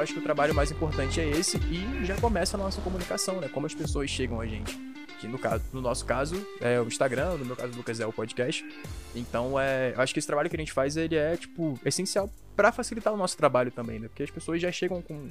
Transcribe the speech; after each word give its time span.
Eu 0.00 0.04
acho 0.04 0.14
que 0.14 0.18
o 0.18 0.22
trabalho 0.22 0.54
mais 0.54 0.70
importante 0.70 1.20
é 1.20 1.28
esse 1.28 1.58
e 1.58 2.06
já 2.06 2.16
começa 2.16 2.56
a 2.56 2.58
nossa 2.58 2.80
comunicação, 2.80 3.38
né? 3.38 3.48
Como 3.52 3.66
as 3.66 3.74
pessoas 3.74 4.08
chegam 4.08 4.40
a 4.40 4.46
gente. 4.46 4.74
Que 5.20 5.28
no, 5.28 5.38
caso, 5.38 5.62
no 5.74 5.82
nosso 5.82 6.06
caso 6.06 6.42
é 6.58 6.80
o 6.80 6.86
Instagram, 6.86 7.36
no 7.36 7.44
meu 7.44 7.54
caso, 7.54 7.76
Lucas, 7.76 8.00
é 8.00 8.06
o 8.06 8.12
podcast. 8.12 8.64
Então, 9.14 9.60
é, 9.60 9.92
eu 9.94 10.00
acho 10.00 10.14
que 10.14 10.18
esse 10.18 10.26
trabalho 10.26 10.48
que 10.48 10.56
a 10.56 10.58
gente 10.58 10.72
faz, 10.72 10.96
ele 10.96 11.16
é, 11.16 11.36
tipo, 11.36 11.78
essencial 11.84 12.30
para 12.56 12.72
facilitar 12.72 13.12
o 13.12 13.16
nosso 13.18 13.36
trabalho 13.36 13.70
também, 13.70 13.98
né? 13.98 14.08
Porque 14.08 14.22
as 14.22 14.30
pessoas 14.30 14.58
já 14.62 14.72
chegam 14.72 15.02
com 15.02 15.28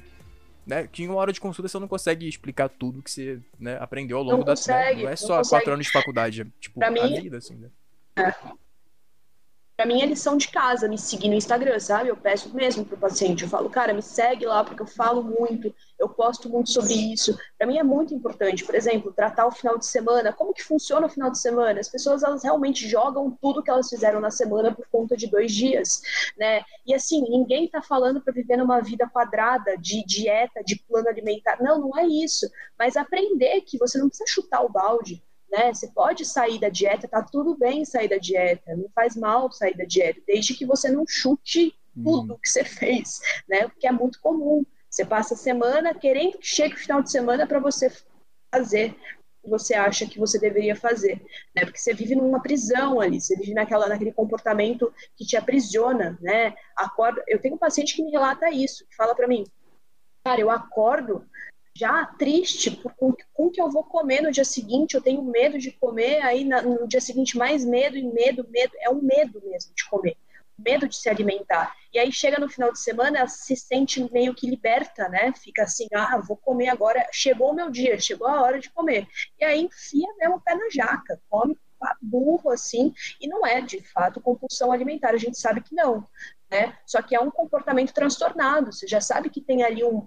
né, 0.67 0.87
que 0.91 1.01
em 1.01 1.07
uma 1.07 1.15
hora 1.15 1.33
de 1.33 1.41
consulta 1.41 1.67
você 1.67 1.79
não 1.79 1.87
consegue 1.87 2.29
explicar 2.29 2.69
tudo 2.69 3.01
que 3.01 3.09
você 3.09 3.39
né, 3.59 3.75
aprendeu 3.81 4.17
ao 4.19 4.23
longo 4.23 4.37
não 4.37 4.45
da 4.45 4.51
consegue, 4.51 4.97
né? 4.97 5.01
Não 5.05 5.07
é 5.07 5.11
não 5.13 5.17
só 5.17 5.37
consegue. 5.37 5.49
quatro 5.49 5.73
anos 5.73 5.85
de 5.87 5.91
faculdade, 5.91 6.41
é, 6.43 6.45
tipo, 6.59 6.77
Pra 6.77 6.89
a 6.89 6.91
mim- 6.91 7.21
vida, 7.23 7.37
assim, 7.37 7.55
né? 7.55 7.69
Pra 9.79 9.85
mim 9.85 10.01
é 10.01 10.05
lição 10.05 10.35
de 10.35 10.49
casa, 10.49 10.89
me 10.89 10.97
seguir 10.97 11.29
no 11.29 11.35
Instagram, 11.35 11.79
sabe? 11.79 12.09
Eu 12.09 12.17
peço 12.17 12.53
mesmo 12.53 12.83
pro 12.83 12.97
paciente, 12.97 13.43
eu 13.43 13.49
falo, 13.49 13.69
cara, 13.69 13.93
me 13.93 14.01
segue 14.01 14.45
lá 14.45 14.61
porque 14.61 14.81
eu 14.81 14.85
falo 14.85 15.23
muito, 15.23 15.73
eu 15.97 16.09
posto 16.09 16.49
muito 16.49 16.69
sobre 16.69 16.93
isso. 16.95 17.39
Pra 17.57 17.65
mim 17.65 17.77
é 17.77 17.83
muito 17.83 18.13
importante, 18.13 18.65
por 18.65 18.75
exemplo, 18.75 19.13
tratar 19.13 19.47
o 19.47 19.51
final 19.51 19.77
de 19.77 19.85
semana. 19.85 20.33
Como 20.33 20.53
que 20.53 20.65
funciona 20.65 21.07
o 21.07 21.09
final 21.09 21.31
de 21.31 21.39
semana? 21.39 21.79
As 21.79 21.87
pessoas 21.87 22.23
elas 22.23 22.43
realmente 22.43 22.89
jogam 22.89 23.31
tudo 23.41 23.63
que 23.63 23.71
elas 23.71 23.87
fizeram 23.87 24.19
na 24.19 24.29
semana 24.29 24.75
por 24.75 24.85
conta 24.91 25.15
de 25.15 25.27
dois 25.27 25.49
dias, 25.53 26.01
né? 26.37 26.61
E 26.85 26.93
assim, 26.93 27.21
ninguém 27.29 27.65
tá 27.69 27.81
falando 27.81 28.19
para 28.19 28.33
viver 28.33 28.57
numa 28.57 28.81
vida 28.81 29.07
quadrada 29.07 29.77
de 29.77 30.03
dieta, 30.05 30.61
de 30.61 30.75
plano 30.89 31.07
alimentar. 31.07 31.57
Não, 31.63 31.79
não 31.79 31.97
é 31.97 32.05
isso. 32.05 32.51
Mas 32.77 32.97
aprender 32.97 33.61
que 33.61 33.77
você 33.77 33.97
não 33.97 34.09
precisa 34.09 34.29
chutar 34.29 34.61
o 34.61 34.67
balde 34.67 35.23
né? 35.51 35.73
Você 35.73 35.87
pode 35.87 36.25
sair 36.25 36.59
da 36.59 36.69
dieta, 36.69 37.07
tá 37.07 37.21
tudo 37.23 37.57
bem 37.57 37.85
sair 37.85 38.07
da 38.07 38.17
dieta, 38.17 38.75
não 38.75 38.89
faz 38.89 39.15
mal 39.15 39.51
sair 39.51 39.75
da 39.75 39.85
dieta, 39.85 40.21
desde 40.27 40.53
que 40.53 40.65
você 40.65 40.89
não 40.89 41.05
chute 41.07 41.73
tudo 42.03 42.39
que 42.39 42.49
você 42.49 42.63
fez, 42.65 43.19
né? 43.47 43.67
Porque 43.67 43.87
é 43.87 43.91
muito 43.91 44.19
comum. 44.21 44.65
Você 44.89 45.05
passa 45.05 45.33
a 45.33 45.37
semana 45.37 45.93
querendo 45.93 46.37
que 46.37 46.47
chegue 46.47 46.73
o 46.73 46.79
final 46.79 47.01
de 47.01 47.11
semana 47.11 47.45
para 47.45 47.59
você 47.59 47.91
fazer 48.51 48.91
o 48.91 49.43
que 49.43 49.49
você 49.49 49.73
acha 49.75 50.05
que 50.05 50.19
você 50.19 50.39
deveria 50.39 50.75
fazer, 50.75 51.21
né? 51.55 51.63
Porque 51.63 51.77
você 51.77 51.93
vive 51.93 52.15
numa 52.15 52.41
prisão 52.41 52.99
ali, 52.99 53.21
você 53.21 53.35
vive 53.35 53.53
naquela, 53.53 53.87
naquele 53.87 54.11
comportamento 54.11 54.91
que 55.15 55.25
te 55.25 55.37
aprisiona, 55.37 56.17
né? 56.21 56.55
Acorda, 56.75 57.23
eu 57.27 57.39
tenho 57.39 57.55
um 57.55 57.59
paciente 57.59 57.95
que 57.95 58.03
me 58.03 58.11
relata 58.11 58.49
isso, 58.49 58.85
que 58.87 58.95
fala 58.95 59.15
para 59.15 59.27
mim, 59.27 59.45
cara, 60.23 60.41
eu 60.41 60.49
acordo 60.49 61.25
já 61.79 62.05
triste 62.05 62.71
por 62.71 62.93
com, 62.93 63.13
com 63.33 63.49
que 63.49 63.61
eu 63.61 63.69
vou 63.69 63.85
comer 63.85 64.21
no 64.21 64.31
dia 64.31 64.43
seguinte, 64.43 64.95
eu 64.95 65.01
tenho 65.01 65.23
medo 65.23 65.57
de 65.57 65.71
comer, 65.71 66.21
aí 66.21 66.43
na, 66.43 66.61
no 66.61 66.85
dia 66.85 66.99
seguinte 66.99 67.37
mais 67.37 67.63
medo 67.63 67.95
e 67.95 68.03
medo, 68.03 68.45
medo, 68.49 68.73
é 68.81 68.89
um 68.89 69.01
medo 69.01 69.41
mesmo 69.45 69.73
de 69.73 69.87
comer, 69.89 70.17
medo 70.57 70.89
de 70.89 70.97
se 70.97 71.07
alimentar. 71.07 71.73
E 71.93 71.97
aí 71.97 72.11
chega 72.11 72.37
no 72.37 72.49
final 72.49 72.73
de 72.73 72.79
semana, 72.79 73.25
se 73.29 73.55
sente 73.55 74.11
meio 74.11 74.35
que 74.35 74.49
liberta, 74.49 75.07
né? 75.07 75.31
Fica 75.31 75.63
assim, 75.63 75.87
ah, 75.95 76.17
vou 76.17 76.35
comer 76.35 76.67
agora, 76.67 77.07
chegou 77.13 77.51
o 77.51 77.55
meu 77.55 77.71
dia, 77.71 77.97
chegou 77.97 78.27
a 78.27 78.41
hora 78.41 78.59
de 78.59 78.69
comer. 78.69 79.07
E 79.39 79.45
aí 79.45 79.61
enfia 79.61 80.07
mesmo 80.17 80.35
o 80.35 80.41
pé 80.41 80.55
na 80.55 80.69
jaca, 80.69 81.21
come 81.29 81.57
burro 82.01 82.49
assim, 82.49 82.93
e 83.21 83.27
não 83.27 83.47
é 83.47 83.61
de 83.61 83.81
fato 83.81 84.19
compulsão 84.19 84.69
alimentar, 84.69 85.11
a 85.11 85.17
gente 85.17 85.39
sabe 85.39 85.61
que 85.61 85.73
não, 85.73 86.05
né? 86.51 86.77
Só 86.85 87.01
que 87.01 87.15
é 87.15 87.21
um 87.21 87.31
comportamento 87.31 87.93
transtornado, 87.93 88.73
você 88.73 88.85
já 88.85 88.99
sabe 88.99 89.29
que 89.29 89.39
tem 89.39 89.63
ali 89.63 89.81
um 89.81 90.05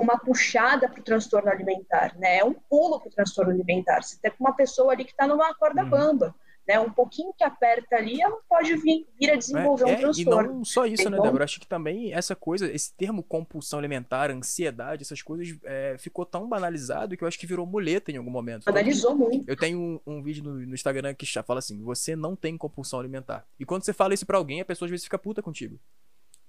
uma 0.00 0.18
puxada 0.18 0.88
para 0.88 1.00
o 1.00 1.04
transtorno 1.04 1.48
alimentar, 1.50 2.16
né? 2.18 2.38
É 2.38 2.44
um 2.44 2.54
pulo 2.54 2.98
para 3.00 3.08
o 3.08 3.12
transtorno 3.12 3.52
alimentar. 3.52 4.02
Você 4.02 4.18
tem 4.20 4.32
uma 4.40 4.52
pessoa 4.54 4.92
ali 4.92 5.04
que 5.04 5.10
está 5.12 5.26
numa 5.26 5.54
corda 5.54 5.82
Uhum. 5.84 5.90
bamba, 5.90 6.34
né? 6.66 6.78
Um 6.80 6.90
pouquinho 6.90 7.32
que 7.36 7.42
aperta 7.44 7.96
ali, 7.96 8.20
ela 8.20 8.38
pode 8.48 8.74
vir, 8.76 9.06
vir 9.18 9.30
a 9.32 9.36
desenvolver 9.36 9.84
É, 9.84 9.86
um 9.86 9.90
é, 9.90 9.94
e 9.94 10.00
transtorno. 10.00 10.52
não 10.54 10.64
só 10.64 10.86
isso, 10.86 11.04
né, 11.10 11.16
Então- 11.16 11.22
Débora? 11.24 11.44
Acho 11.44 11.58
que 11.60 11.66
também 11.66 12.12
essa 12.12 12.34
coisa, 12.36 12.70
esse 12.72 12.94
termo 12.94 13.22
compulsão 13.22 13.78
alimentar, 13.78 14.30
ansiedade, 14.30 15.02
essas 15.02 15.20
coisas, 15.22 15.56
é, 15.64 15.96
ficou 15.98 16.24
tão 16.24 16.48
banalizado 16.48 17.16
que 17.16 17.24
eu 17.24 17.28
acho 17.28 17.38
que 17.38 17.46
virou 17.46 17.66
muleta 17.66 18.10
em 18.12 18.16
algum 18.16 18.30
momento. 18.30 18.64
Que 18.64 18.70
Analisou 18.70 19.14
muito. 19.16 19.48
Eu 19.48 19.56
tenho 19.56 19.78
um, 19.78 20.00
um 20.06 20.22
vídeo 20.22 20.42
no, 20.44 20.54
no 20.54 20.74
Instagram 20.74 21.14
que 21.14 21.26
já 21.26 21.42
fala 21.42 21.58
assim: 21.58 21.82
você 21.82 22.14
não 22.16 22.34
tem 22.36 22.56
compulsão 22.56 23.00
alimentar. 23.00 23.44
E 23.58 23.64
quando 23.64 23.84
você 23.84 23.92
fala 23.92 24.14
isso 24.14 24.24
pra 24.26 24.38
alguém, 24.38 24.60
a 24.60 24.64
pessoa 24.64 24.86
às 24.86 24.90
vezes 24.90 25.04
fica 25.04 25.18
puta 25.18 25.42
contigo. 25.42 25.78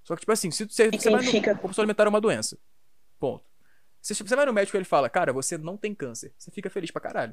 Só 0.04 0.14
que, 0.16 0.20
tipo 0.20 0.32
assim, 0.32 0.50
se 0.50 0.64
você, 0.68 0.88
E 0.92 0.98
você 0.98 1.10
vai 1.10 1.22
no, 1.22 1.30
compulsão 1.54 1.82
alimentar 1.82 2.06
é 2.06 2.08
uma 2.08 2.20
doença. 2.20 2.58
Ponto. 3.22 3.44
Você 4.00 4.34
vai 4.34 4.46
no 4.46 4.52
médico 4.52 4.76
e 4.76 4.78
ele 4.78 4.84
fala, 4.84 5.08
cara, 5.08 5.32
você 5.32 5.56
não 5.56 5.76
tem 5.76 5.94
câncer. 5.94 6.32
Você 6.36 6.50
fica 6.50 6.68
feliz 6.68 6.90
pra 6.90 7.00
caralho. 7.00 7.32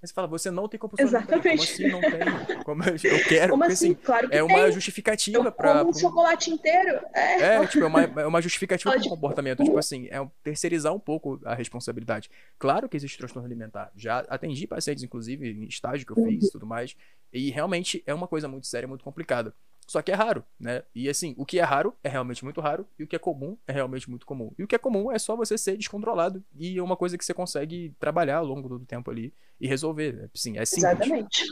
Aí 0.00 0.06
você 0.06 0.14
fala, 0.14 0.28
você 0.28 0.48
não 0.48 0.68
tem 0.68 0.78
compulsão 0.78 1.06
alimentar. 1.08 1.26
Como 1.26 1.40
Exatamente. 1.48 1.72
assim 1.72 1.88
não 1.88 2.00
tem? 2.00 2.62
Como 2.62 2.82
eu, 2.84 3.24
quero? 3.28 3.50
Como 3.50 3.64
assim? 3.64 3.72
assim, 3.72 3.94
Claro 3.94 4.28
que 4.28 4.36
é 4.36 4.42
uma 4.44 4.62
tem. 4.62 4.72
justificativa 4.72 5.38
Eu 5.38 5.50
pra. 5.50 5.78
como 5.78 5.88
um 5.88 5.92
pra- 5.92 6.00
chocolate 6.00 6.50
inteiro. 6.52 7.00
É. 7.12 7.42
é, 7.56 7.66
tipo, 7.66 7.82
é 7.82 7.86
uma, 7.88 8.02
é 8.04 8.26
uma 8.28 8.40
justificativa 8.40 8.92
pro 8.92 9.08
comportamento. 9.08 9.64
Tipo 9.64 9.76
assim, 9.76 10.06
é 10.08 10.24
terceirizar 10.44 10.94
um 10.94 11.00
pouco 11.00 11.40
a 11.44 11.52
responsabilidade. 11.54 12.30
Claro 12.60 12.88
que 12.88 12.96
existe 12.96 13.18
transtorno 13.18 13.48
alimentar. 13.48 13.90
Já 13.96 14.20
atendi 14.28 14.68
pacientes, 14.68 15.02
inclusive, 15.02 15.50
em 15.50 15.64
estágio 15.64 16.06
que 16.06 16.12
eu 16.12 16.24
fiz 16.24 16.44
e 16.44 16.52
tudo 16.52 16.64
mais. 16.64 16.94
E 17.32 17.50
realmente 17.50 18.04
é 18.06 18.14
uma 18.14 18.28
coisa 18.28 18.46
muito 18.46 18.68
séria, 18.68 18.86
muito 18.86 19.02
complicada. 19.02 19.52
Só 19.86 20.02
que 20.02 20.10
é 20.10 20.14
raro, 20.14 20.44
né? 20.58 20.82
E 20.94 21.08
assim, 21.08 21.34
o 21.36 21.44
que 21.44 21.58
é 21.58 21.62
raro 21.62 21.94
é 22.02 22.08
realmente 22.08 22.44
muito 22.44 22.60
raro. 22.60 22.86
E 22.98 23.04
o 23.04 23.06
que 23.06 23.16
é 23.16 23.18
comum 23.18 23.56
é 23.66 23.72
realmente 23.72 24.08
muito 24.08 24.26
comum. 24.26 24.50
E 24.58 24.64
o 24.64 24.66
que 24.66 24.74
é 24.74 24.78
comum 24.78 25.10
é 25.12 25.18
só 25.18 25.36
você 25.36 25.56
ser 25.58 25.76
descontrolado. 25.76 26.42
E 26.56 26.78
é 26.78 26.82
uma 26.82 26.96
coisa 26.96 27.18
que 27.18 27.24
você 27.24 27.34
consegue 27.34 27.94
trabalhar 27.98 28.38
ao 28.38 28.46
longo 28.46 28.68
do 28.68 28.80
tempo 28.80 29.10
ali 29.10 29.32
e 29.60 29.66
resolver. 29.66 30.30
Sim, 30.34 30.58
é 30.58 30.64
simples. 30.64 30.84
Exatamente. 30.84 31.44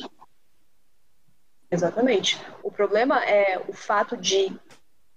Exatamente. 1.70 2.40
O 2.62 2.70
problema 2.70 3.24
é 3.24 3.58
o 3.68 3.72
fato 3.72 4.16
de 4.16 4.54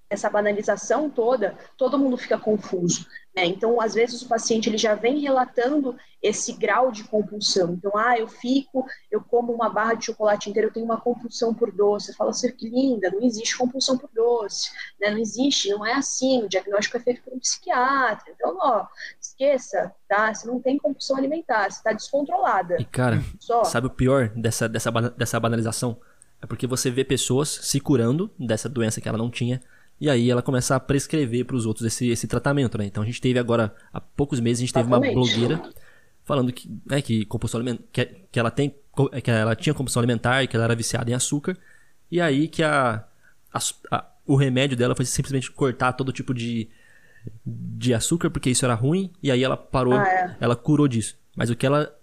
essa 0.10 0.30
banalização 0.30 1.10
toda, 1.10 1.58
todo 1.78 1.98
mundo 1.98 2.18
fica 2.18 2.38
confuso. 2.38 3.08
Né? 3.36 3.46
Então, 3.46 3.82
às 3.82 3.94
vezes, 3.94 4.22
o 4.22 4.28
paciente 4.28 4.70
ele 4.70 4.78
já 4.78 4.96
vem 4.96 5.20
relatando 5.20 5.96
esse 6.24 6.54
grau 6.54 6.92
de 6.92 7.04
compulsão. 7.04 7.74
Então, 7.74 7.92
ah, 7.96 8.18
eu 8.18 8.28
fico, 8.28 8.86
eu 9.12 9.22
como 9.22 9.52
uma 9.52 9.70
barra 9.70 9.94
de 9.96 10.06
chocolate 10.06 10.50
inteira, 10.50 10.70
eu 10.70 10.74
tenho 10.74 10.86
uma 10.86 11.00
compulsão 11.00 11.54
por 11.54 11.72
doce. 11.72 12.08
Você 12.08 12.14
fala 12.14 12.30
assim, 12.30 12.52
que 12.52 12.70
linda, 12.70 13.12
não 13.12 13.22
existe 13.22 13.58
compulsão 13.58 13.98
por 13.98 14.10
doce. 14.14 14.72
Né? 15.00 15.12
Não 15.12 15.18
existe, 15.18 15.70
não 15.70 15.86
é 15.86 15.94
assim. 15.94 16.44
O 16.44 16.50
diagnóstico 16.50 16.98
é 16.98 17.00
feito 17.02 17.22
por 17.24 17.34
um 17.34 17.40
psiquiatra. 17.40 18.32
Então, 18.34 18.58
ó, 18.60 18.88
esqueça, 19.20 19.94
tá? 20.08 20.34
Você 20.34 20.48
não 20.48 20.62
tem 20.62 20.78
compulsão 20.78 21.18
alimentar, 21.18 21.70
você 21.70 21.78
está 21.78 21.92
descontrolada. 21.92 22.78
E, 22.80 22.86
cara, 22.86 23.22
Só. 23.40 23.66
sabe 23.66 23.88
o 23.88 23.92
pior 23.92 24.30
dessa, 24.30 24.70
dessa, 24.70 24.92
dessa 24.92 25.40
banalização? 25.40 26.00
É 26.42 26.48
porque 26.48 26.66
você 26.66 26.90
vê 26.90 27.04
pessoas 27.04 27.50
se 27.50 27.80
curando 27.80 28.32
dessa 28.40 28.70
doença 28.70 29.02
que 29.02 29.10
ela 29.10 29.18
não 29.18 29.30
tinha. 29.30 29.62
E 30.00 30.10
aí 30.10 30.30
ela 30.30 30.42
começa 30.42 30.76
a 30.76 30.80
prescrever 30.80 31.46
pros 31.46 31.66
outros 31.66 31.86
esse, 31.86 32.10
esse 32.10 32.28
tratamento, 32.28 32.78
né? 32.78 32.86
Então 32.86 33.02
a 33.02 33.06
gente 33.06 33.22
teve 33.22 33.40
agora, 33.40 33.74
há 33.94 34.02
poucos 34.02 34.40
meses, 34.40 34.60
a 34.60 34.66
gente 34.66 34.74
teve 34.74 34.88
uma 34.88 34.98
Exatamente. 34.98 35.16
blogueira 35.16 35.62
falando 36.26 36.52
que, 36.52 36.70
né, 36.86 37.02
que 37.02 37.26
compulsão 37.26 37.60
alimentar, 37.60 37.84
que, 37.92 38.06
que 38.32 38.40
ela 38.40 38.52
tem, 38.52 38.76
que 39.24 39.32
ela 39.32 39.56
tinha 39.56 39.74
compulsão 39.74 40.02
alimentar 40.02 40.44
e 40.44 40.48
que 40.48 40.56
ela 40.56 40.66
era 40.66 40.76
viciada 40.76 41.10
em 41.10 41.14
açúcar. 41.14 41.58
E 42.12 42.20
aí 42.20 42.48
que 42.48 42.62
a, 42.64 43.06
a- 43.54 43.60
a- 43.92 44.06
o 44.26 44.36
remédio 44.36 44.76
dela 44.76 44.96
foi 44.96 45.06
simplesmente 45.06 45.52
cortar 45.52 45.94
todo 45.94 46.12
tipo 46.12 46.34
de, 46.34 46.68
de 47.46 47.94
açúcar, 47.94 48.30
porque 48.30 48.50
isso 48.50 48.66
era 48.66 48.74
ruim. 48.74 49.12
E 49.22 49.32
aí 49.32 49.44
ela 49.44 49.56
parou, 49.58 49.94
Ah, 49.94 50.08
é. 50.08 50.38
ela 50.40 50.56
curou 50.56 50.88
disso. 50.88 51.16
Mas 51.36 51.50
o 51.50 51.56
que 51.56 51.66
ela, 51.66 51.94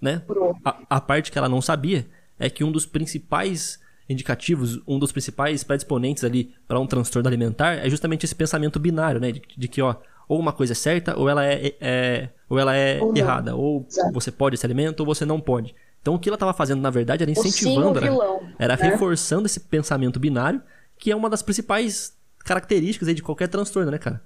né? 0.00 0.22
A, 0.64 0.96
a 0.96 1.00
parte 1.00 1.30
que 1.32 1.38
ela 1.38 1.48
não 1.48 1.60
sabia 1.60 2.06
é 2.38 2.48
que 2.48 2.64
um 2.64 2.72
dos 2.72 2.86
principais 2.86 3.80
indicativos, 4.08 4.80
um 4.86 4.98
dos 4.98 5.12
principais 5.12 5.64
predisponentes 5.64 6.24
ali 6.24 6.54
para 6.68 6.78
um 6.78 6.86
transtorno 6.86 7.28
alimentar 7.28 7.74
é 7.74 7.88
justamente 7.88 8.24
esse 8.24 8.34
pensamento 8.34 8.78
binário, 8.78 9.20
né? 9.20 9.32
De, 9.32 9.42
de 9.56 9.68
que, 9.68 9.80
ó, 9.80 9.96
ou 10.28 10.38
uma 10.38 10.52
coisa 10.52 10.72
é 10.72 10.76
certa 10.76 11.18
ou 11.18 11.28
ela 11.28 11.44
é, 11.44 11.74
é- 11.80 12.28
ou 12.48 12.58
ela 12.58 12.74
é 12.76 13.00
Ou 13.00 13.16
errada. 13.16 13.54
Ou 13.56 13.86
Exato. 13.88 14.12
você 14.12 14.30
pode 14.30 14.54
esse 14.54 14.66
alimento 14.66 15.00
ou 15.00 15.06
você 15.06 15.24
não 15.24 15.40
pode. 15.40 15.74
Então 16.00 16.14
o 16.14 16.18
que 16.18 16.28
ela 16.28 16.36
estava 16.36 16.52
fazendo, 16.52 16.80
na 16.80 16.90
verdade, 16.90 17.22
era 17.22 17.32
O 17.32 17.34
sim, 17.34 17.40
o 17.42 17.46
incentivando, 17.46 17.98
era, 17.98 18.10
vilão. 18.10 18.40
era 18.58 18.76
né? 18.76 18.82
reforçando 18.90 19.46
esse 19.46 19.60
pensamento 19.60 20.20
binário, 20.20 20.62
que 20.98 21.10
é 21.10 21.16
uma 21.16 21.30
das 21.30 21.42
principais 21.42 22.14
características 22.40 23.08
aí 23.08 23.14
de 23.14 23.22
qualquer 23.22 23.48
transtorno, 23.48 23.90
né, 23.90 23.96
cara? 23.98 24.22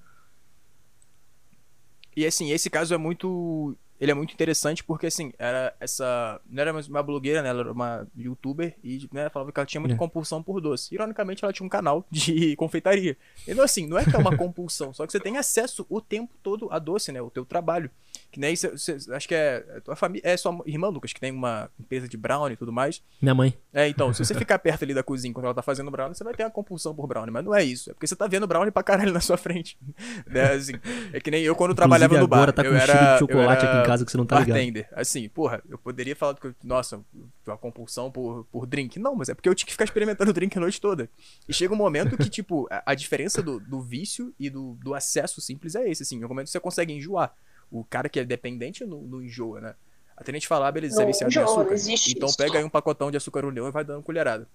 E 2.15 2.25
assim, 2.25 2.51
esse 2.51 2.69
caso 2.69 2.93
é 2.93 2.97
muito. 2.97 3.77
Ele 3.99 4.11
é 4.11 4.13
muito 4.13 4.33
interessante 4.33 4.83
porque, 4.83 5.07
assim, 5.07 5.33
era 5.37 5.73
essa. 5.79 6.39
Não 6.49 6.61
era 6.61 6.71
mais 6.73 6.87
uma 6.87 7.03
blogueira, 7.03 7.41
né? 7.41 7.49
Ela 7.49 7.61
era 7.61 7.71
uma 7.71 8.07
youtuber 8.17 8.75
e 8.83 9.07
né, 9.11 9.29
falava 9.29 9.51
que 9.51 9.59
ela 9.59 9.65
tinha 9.65 9.81
muita 9.81 9.95
É. 9.95 9.97
compulsão 9.97 10.41
por 10.41 10.61
doce. 10.61 10.93
Ironicamente, 10.93 11.43
ela 11.43 11.51
tinha 11.53 11.65
um 11.65 11.69
canal 11.69 12.05
de 12.09 12.55
confeitaria. 12.57 13.17
Então, 13.47 13.63
assim, 13.63 13.87
não 13.87 13.97
é 13.97 14.05
que 14.05 14.15
é 14.15 14.19
uma 14.19 14.35
compulsão, 14.37 14.93
só 14.93 15.05
que 15.05 15.11
você 15.11 15.19
tem 15.19 15.37
acesso 15.37 15.85
o 15.89 15.99
tempo 15.99 16.33
todo 16.41 16.67
a 16.71 16.79
doce, 16.79 17.11
né? 17.11 17.21
O 17.21 17.29
teu 17.29 17.45
trabalho. 17.45 17.89
Que 18.31 18.39
nem. 18.39 18.53
acho 18.53 19.27
que 19.27 19.33
é. 19.33 19.59
Tua 19.83 19.95
família. 19.95 20.21
É 20.23 20.37
sua 20.37 20.55
irmã, 20.65 20.87
Lucas, 20.89 21.11
que 21.11 21.19
tem 21.19 21.31
uma 21.31 21.69
empresa 21.79 22.07
de 22.07 22.15
brownie 22.15 22.53
e 22.53 22.57
tudo 22.57 22.71
mais. 22.71 23.01
Minha 23.19 23.33
mãe. 23.33 23.53
É, 23.73 23.87
então, 23.87 24.13
se 24.13 24.23
você 24.23 24.35
ficar 24.35 24.59
perto 24.59 24.83
ali 24.83 24.93
da 24.93 25.01
cozinha 25.01 25.33
quando 25.33 25.45
ela 25.45 25.53
tá 25.53 25.63
fazendo 25.63 25.89
brownie, 25.89 26.15
você 26.15 26.23
vai 26.23 26.33
ter 26.35 26.43
uma 26.43 26.51
compulsão 26.51 26.93
por 26.93 27.07
brownie. 27.07 27.31
Mas 27.31 27.43
não 27.43 27.55
é 27.55 27.63
isso. 27.63 27.89
É 27.89 27.93
porque 27.93 28.05
você 28.05 28.15
tá 28.15 28.27
vendo 28.27 28.45
brownie 28.45 28.71
pra 28.71 28.83
caralho 28.83 29.11
na 29.11 29.19
sua 29.19 29.35
frente. 29.37 29.77
Né, 30.29 30.43
assim, 30.53 30.73
é 31.11 31.19
que 31.19 31.31
nem 31.31 31.41
eu 31.43 31.55
quando 31.55 31.73
trabalhava 31.73 32.17
no 32.19 32.27
bar. 32.27 32.51
tá 32.53 32.61
eu 32.63 32.75
era, 32.75 33.13
eu 33.15 33.19
chocolate 33.19 33.65
era 33.65 33.71
aqui 33.79 33.83
em 33.83 33.85
casa 33.89 34.05
que 34.05 34.11
você 34.11 34.17
não 34.17 34.25
tá 34.25 34.39
ligado. 34.39 34.55
bartender. 34.55 34.87
Assim, 34.93 35.27
porra, 35.29 35.61
eu 35.69 35.77
poderia 35.77 36.15
falar 36.15 36.35
que, 36.35 36.47
eu- 36.47 36.55
nossa, 36.63 37.01
uma 37.45 37.57
compulsão 37.57 38.11
por, 38.11 38.45
por 38.51 38.65
drink. 38.65 38.97
Não, 38.99 39.15
mas 39.15 39.29
é 39.29 39.33
porque 39.33 39.49
eu 39.49 39.55
tinha 39.55 39.65
que 39.67 39.71
ficar 39.73 39.85
experimentando 39.85 40.31
drink 40.33 40.57
a 40.57 40.61
noite 40.61 40.79
toda. 40.79 41.09
E 41.47 41.53
chega 41.53 41.73
um 41.73 41.77
momento 41.77 42.17
que, 42.17 42.29
tipo, 42.29 42.67
a, 42.71 42.83
a 42.91 42.95
diferença 42.95 43.41
do, 43.41 43.59
do 43.59 43.81
vício 43.81 44.33
e 44.39 44.49
do, 44.49 44.73
do 44.83 44.93
acesso 44.93 45.41
simples 45.41 45.75
é 45.75 45.89
esse, 45.89 46.03
assim. 46.03 46.19
No 46.19 46.27
momento 46.27 46.45
que 46.45 46.51
você 46.51 46.59
consegue 46.59 46.93
enjoar. 46.93 47.33
O 47.71 47.83
cara 47.83 48.09
que 48.09 48.19
é 48.19 48.25
dependente 48.25 48.83
não, 48.85 49.01
não 49.01 49.21
enjoa, 49.21 49.61
né? 49.61 49.75
Até 50.17 50.31
a 50.31 50.33
gente 50.33 50.47
falar, 50.47 50.71
beleza, 50.71 50.95
você 50.95 51.01
é 51.01 51.05
Não 51.05 51.11
viciado 51.11 51.31
em 51.31 51.37
enjoa, 51.37 51.45
não 51.45 51.59
açúcar. 51.61 51.73
existe 51.75 52.11
Então 52.15 52.27
isso. 52.27 52.37
pega 52.37 52.57
aí 52.57 52.63
um 52.63 52.69
pacotão 52.69 53.09
de 53.11 53.17
açúcar 53.17 53.45
união 53.45 53.67
e 53.67 53.71
vai 53.71 53.83
dando 53.83 54.01
colherada. 54.03 54.47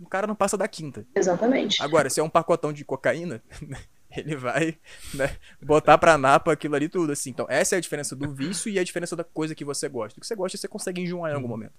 O 0.00 0.06
cara 0.08 0.26
não 0.26 0.34
passa 0.34 0.56
da 0.56 0.66
quinta. 0.66 1.06
Exatamente. 1.14 1.82
Agora, 1.82 2.10
se 2.10 2.18
é 2.18 2.22
um 2.22 2.28
pacotão 2.28 2.72
de 2.72 2.84
cocaína, 2.84 3.42
ele 4.16 4.36
vai 4.36 4.78
né, 5.14 5.36
botar 5.60 5.98
pra 5.98 6.18
napa 6.18 6.52
aquilo 6.52 6.74
ali 6.74 6.88
tudo, 6.88 7.12
assim. 7.12 7.30
Então, 7.30 7.46
essa 7.48 7.74
é 7.74 7.78
a 7.78 7.80
diferença 7.80 8.14
do 8.14 8.32
vício 8.32 8.70
e 8.70 8.78
a 8.78 8.84
diferença 8.84 9.16
da 9.16 9.24
coisa 9.24 9.54
que 9.54 9.64
você 9.64 9.88
gosta. 9.88 10.18
O 10.18 10.20
que 10.20 10.26
você 10.26 10.34
gosta, 10.34 10.56
você 10.56 10.68
consegue 10.68 11.02
enjoar 11.02 11.32
em 11.32 11.34
algum 11.34 11.48
momento. 11.48 11.74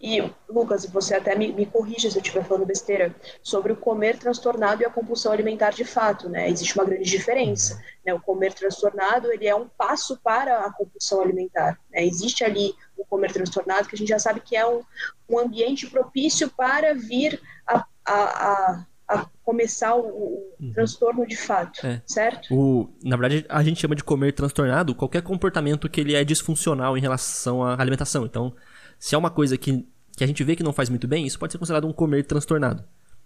E, 0.00 0.22
Lucas, 0.48 0.84
você 0.86 1.14
até 1.14 1.34
me, 1.34 1.52
me 1.52 1.66
corrija 1.66 2.10
se 2.10 2.16
eu 2.16 2.22
estiver 2.22 2.44
falando 2.44 2.66
besteira, 2.66 3.14
sobre 3.42 3.72
o 3.72 3.76
comer 3.76 4.18
transtornado 4.18 4.82
e 4.82 4.84
a 4.84 4.90
compulsão 4.90 5.32
alimentar 5.32 5.70
de 5.70 5.84
fato, 5.84 6.28
né? 6.28 6.48
Existe 6.48 6.78
uma 6.78 6.84
grande 6.84 7.08
diferença, 7.08 7.82
né? 8.04 8.12
O 8.12 8.20
comer 8.20 8.52
transtornado, 8.52 9.32
ele 9.32 9.46
é 9.46 9.54
um 9.54 9.68
passo 9.68 10.18
para 10.22 10.60
a 10.60 10.72
compulsão 10.72 11.20
alimentar, 11.22 11.78
né? 11.90 12.04
Existe 12.04 12.44
ali 12.44 12.74
o 12.96 13.04
comer 13.04 13.32
transtornado, 13.32 13.88
que 13.88 13.94
a 13.94 13.98
gente 13.98 14.08
já 14.08 14.18
sabe 14.18 14.40
que 14.40 14.56
é 14.56 14.66
um, 14.66 14.82
um 15.28 15.38
ambiente 15.38 15.88
propício 15.88 16.50
para 16.50 16.94
vir 16.94 17.40
a, 17.66 17.84
a, 18.04 18.14
a, 18.14 18.86
a 19.08 19.26
começar 19.44 19.94
o, 19.94 20.00
o 20.00 20.46
Uhum. 20.60 20.72
transtorno 20.72 21.26
de 21.26 21.36
fato, 21.36 21.86
É. 21.86 22.02
certo? 22.06 22.52
O, 22.54 22.90
na 23.04 23.16
verdade, 23.16 23.44
a 23.48 23.62
gente 23.62 23.80
chama 23.80 23.94
de 23.94 24.02
comer 24.02 24.32
transtornado 24.32 24.94
qualquer 24.94 25.22
comportamento 25.22 25.88
que 25.88 26.00
ele 26.00 26.14
é 26.14 26.24
disfuncional 26.24 26.96
em 26.96 27.00
relação 27.00 27.62
à 27.62 27.80
alimentação. 27.80 28.24
Então, 28.24 28.54
se 28.98 29.14
é 29.14 29.18
uma 29.18 29.30
coisa 29.30 29.56
que, 29.58 29.86
que 30.16 30.24
a 30.24 30.26
gente 30.26 30.42
vê 30.42 30.56
que 30.56 30.62
não 30.62 30.72
faz 30.72 30.88
muito 30.88 31.06
bem, 31.06 31.26
isso 31.26 31.38
pode 31.38 31.52
ser 31.52 31.58
considerado 31.58 31.86
um 31.86 31.92
comer 31.92 32.24
transtornado. 32.24 32.82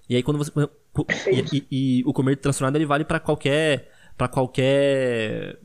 E 0.09 0.17
aí 0.17 0.23
quando 0.23 0.39
você 0.39 0.51
e, 1.31 1.57
e- 1.57 1.67
e 1.71 2.03
o 2.05 2.13
comer 2.13 2.37
transtornado 2.37 2.77
ele 2.77 2.85
vale 2.87 3.05
para 3.05 3.21
qualquer 3.21 3.89
para 4.19 4.27
qualquer 4.29 5.59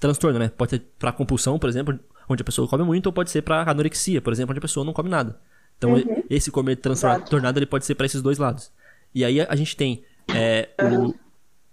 transtorno, 0.00 0.38
né? 0.38 0.48
Pode 0.56 0.70
ser 0.70 0.82
para 0.98 1.12
compulsão, 1.12 1.58
por 1.58 1.68
exemplo, 1.68 1.98
onde 2.28 2.40
a 2.42 2.44
pessoa 2.44 2.68
come 2.68 2.84
muito, 2.84 3.06
ou 3.06 3.12
pode 3.12 3.30
ser 3.30 3.42
para 3.42 3.68
anorexia, 3.68 4.22
por 4.22 4.32
exemplo, 4.32 4.52
onde 4.52 4.58
a 4.58 4.62
pessoa 4.62 4.84
não 4.86 4.92
come 4.92 5.08
nada. 5.10 5.38
Então, 5.76 5.92
Uhum. 5.94 6.22
esse 6.30 6.50
comer 6.50 6.76
transtornado 6.76 7.58
ele 7.58 7.66
pode 7.66 7.84
ser 7.84 7.94
para 7.96 8.06
esses 8.06 8.22
dois 8.22 8.38
lados. 8.38 8.70
E 9.14 9.24
aí 9.24 9.40
a, 9.40 9.54
gente 9.56 9.76
tem 9.76 10.02
é, 10.34 10.68
o- 10.82 11.14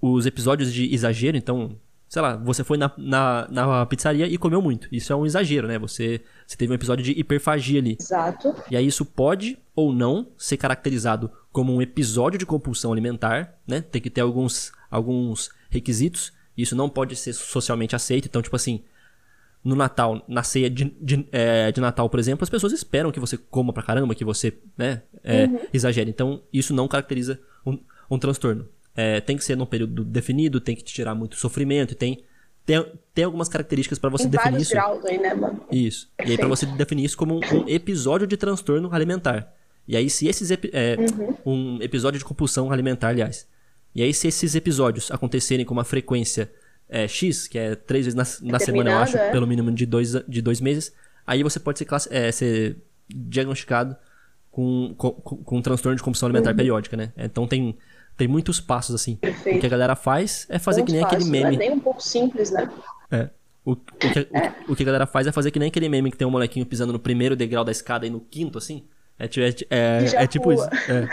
os 0.01 0.25
episódios 0.25 0.73
de 0.73 0.93
exagero, 0.93 1.35
então, 1.37 1.75
sei 2.07 2.21
lá, 2.21 2.35
você 2.37 2.63
foi 2.63 2.77
na, 2.77 2.91
na, 2.97 3.47
na 3.49 3.85
pizzaria 3.85 4.27
e 4.27 4.37
comeu 4.37 4.61
muito. 4.61 4.87
Isso 4.91 5.11
é 5.11 5.15
um 5.15 5.25
exagero, 5.25 5.67
né? 5.67 5.77
Você, 5.79 6.21
você 6.45 6.55
teve 6.55 6.71
um 6.71 6.75
episódio 6.75 7.03
de 7.03 7.11
hiperfagia 7.11 7.79
ali. 7.79 7.97
Exato. 7.99 8.55
E 8.69 8.75
aí 8.77 8.85
isso 8.87 9.05
pode 9.05 9.57
ou 9.75 9.91
não 9.93 10.27
ser 10.37 10.57
caracterizado 10.57 11.29
como 11.51 11.73
um 11.73 11.81
episódio 11.81 12.37
de 12.39 12.45
compulsão 12.45 12.91
alimentar, 12.91 13.57
né? 13.67 13.81
Tem 13.81 14.01
que 14.01 14.09
ter 14.09 14.21
alguns, 14.21 14.71
alguns 14.89 15.49
requisitos. 15.69 16.31
Isso 16.57 16.75
não 16.75 16.89
pode 16.89 17.15
ser 17.15 17.33
socialmente 17.33 17.95
aceito. 17.95 18.27
Então, 18.27 18.41
tipo 18.41 18.55
assim, 18.55 18.81
no 19.65 19.75
Natal, 19.75 20.23
na 20.27 20.43
ceia 20.43 20.69
de, 20.69 20.95
de, 21.01 21.27
é, 21.31 21.71
de 21.71 21.81
Natal, 21.81 22.07
por 22.07 22.19
exemplo, 22.19 22.43
as 22.43 22.49
pessoas 22.51 22.71
esperam 22.71 23.11
que 23.11 23.19
você 23.19 23.35
coma 23.35 23.73
pra 23.73 23.81
caramba, 23.81 24.13
que 24.13 24.23
você 24.23 24.53
né, 24.77 25.01
é, 25.23 25.49
exagere. 25.73 26.07
Então, 26.07 26.43
isso 26.53 26.71
não 26.71 26.87
caracteriza 26.87 27.39
um, 27.65 27.79
um 28.09 28.19
transtorno. 28.19 28.69
É, 28.95 29.19
tem 29.19 29.35
que 29.35 29.43
ser 29.43 29.57
num 29.57 29.65
período 29.65 30.03
definido, 30.03 30.61
tem 30.61 30.75
que 30.75 30.83
te 30.83 30.93
tirar 30.93 31.15
muito 31.15 31.35
sofrimento, 31.35 31.95
tem, 31.95 32.23
tem, 32.63 32.85
tem 33.11 33.25
algumas 33.25 33.49
características 33.49 33.97
pra 33.97 34.07
você 34.07 34.29
Tem 34.29 34.31
definir 34.33 34.61
isso. 34.61 34.71
graus 34.71 35.03
aí, 35.03 35.17
né, 35.17 35.33
mano? 35.33 35.59
Isso. 35.71 36.11
E 36.23 36.29
aí 36.29 36.37
pra 36.37 36.47
você 36.47 36.67
definir 36.67 37.03
isso 37.03 37.17
como 37.17 37.33
um, 37.35 37.39
um 37.39 37.67
episódio 37.67 38.27
de 38.27 38.37
transtorno 38.37 38.93
alimentar. 38.93 39.51
E 39.87 39.97
aí 39.97 40.11
se 40.11 40.27
esses 40.27 40.51
é, 40.51 40.95
um 41.43 41.81
episódio 41.81 42.19
de 42.19 42.25
compulsão 42.25 42.71
alimentar, 42.71 43.09
aliás. 43.09 43.47
E 43.95 44.03
aí 44.03 44.13
se 44.13 44.27
esses 44.27 44.53
episódios 44.53 45.09
acontecerem 45.09 45.65
com 45.65 45.73
uma 45.73 45.83
frequência 45.83 46.51
é, 46.89 47.07
X, 47.07 47.47
que 47.47 47.57
é 47.57 47.75
três 47.75 48.05
vezes 48.05 48.15
na, 48.41 48.51
na 48.51 48.59
semana, 48.59 48.91
eu 48.91 48.97
acho, 48.97 49.17
é. 49.17 49.31
pelo 49.31 49.45
mínimo 49.47 49.71
de 49.71 49.85
dois, 49.85 50.13
de 50.27 50.41
dois 50.41 50.61
meses, 50.61 50.93
aí 51.25 51.41
você 51.43 51.59
pode 51.59 51.79
ser, 51.79 51.85
classi- 51.85 52.09
é, 52.11 52.31
ser 52.31 52.77
diagnosticado 53.09 53.95
com, 54.51 54.93
com, 54.97 55.11
com, 55.11 55.57
um 55.57 55.61
transtorno 55.61 55.95
de 55.95 56.03
compulsão 56.03 56.27
alimentar 56.27 56.53
periódica, 56.53 56.95
né? 56.95 57.11
Então 57.17 57.47
tem, 57.47 57.77
tem 58.17 58.27
muitos 58.27 58.59
passos, 58.59 58.95
assim. 58.95 59.13
O 59.13 59.17
que 59.17 59.27
Perfeito. 59.27 59.65
a 59.65 59.69
galera 59.69 59.95
faz 59.95 60.45
é 60.49 60.57
fazer 60.59 60.81
Muito 60.81 60.87
que 60.91 60.95
nem 60.97 61.03
aquele 61.05 61.25
meme. 61.25 61.43
Não 61.57 61.63
é 61.63 61.67
nem 61.67 61.71
um 61.71 61.79
pouco 61.79 62.01
simples, 62.01 62.51
né? 62.51 62.69
É. 63.11 63.29
O, 63.65 63.71
o, 63.71 63.75
que, 63.75 64.27
o, 64.69 64.73
o 64.73 64.75
que 64.75 64.83
a 64.83 64.85
galera 64.85 65.05
faz 65.07 65.25
é 65.27 65.31
fazer 65.31 65.49
que 65.51 65.57
nem 65.59 65.67
aquele 65.69 65.89
meme 65.89 66.11
que 66.11 66.17
tem 66.17 66.27
um 66.27 66.31
molequinho 66.31 66.65
pisando 66.65 66.93
no 66.93 66.99
primeiro 66.99 67.35
degrau 67.35 67.63
da 67.63 67.71
escada 67.71 68.05
e 68.05 68.09
no 68.09 68.19
quinto, 68.19 68.57
assim. 68.57 68.83
É, 69.17 69.27
ti- 69.27 69.41
é, 69.41 69.49
é, 69.69 70.23
é 70.23 70.27
tipo 70.27 70.51
isso. 70.53 70.67
pula. 70.69 71.09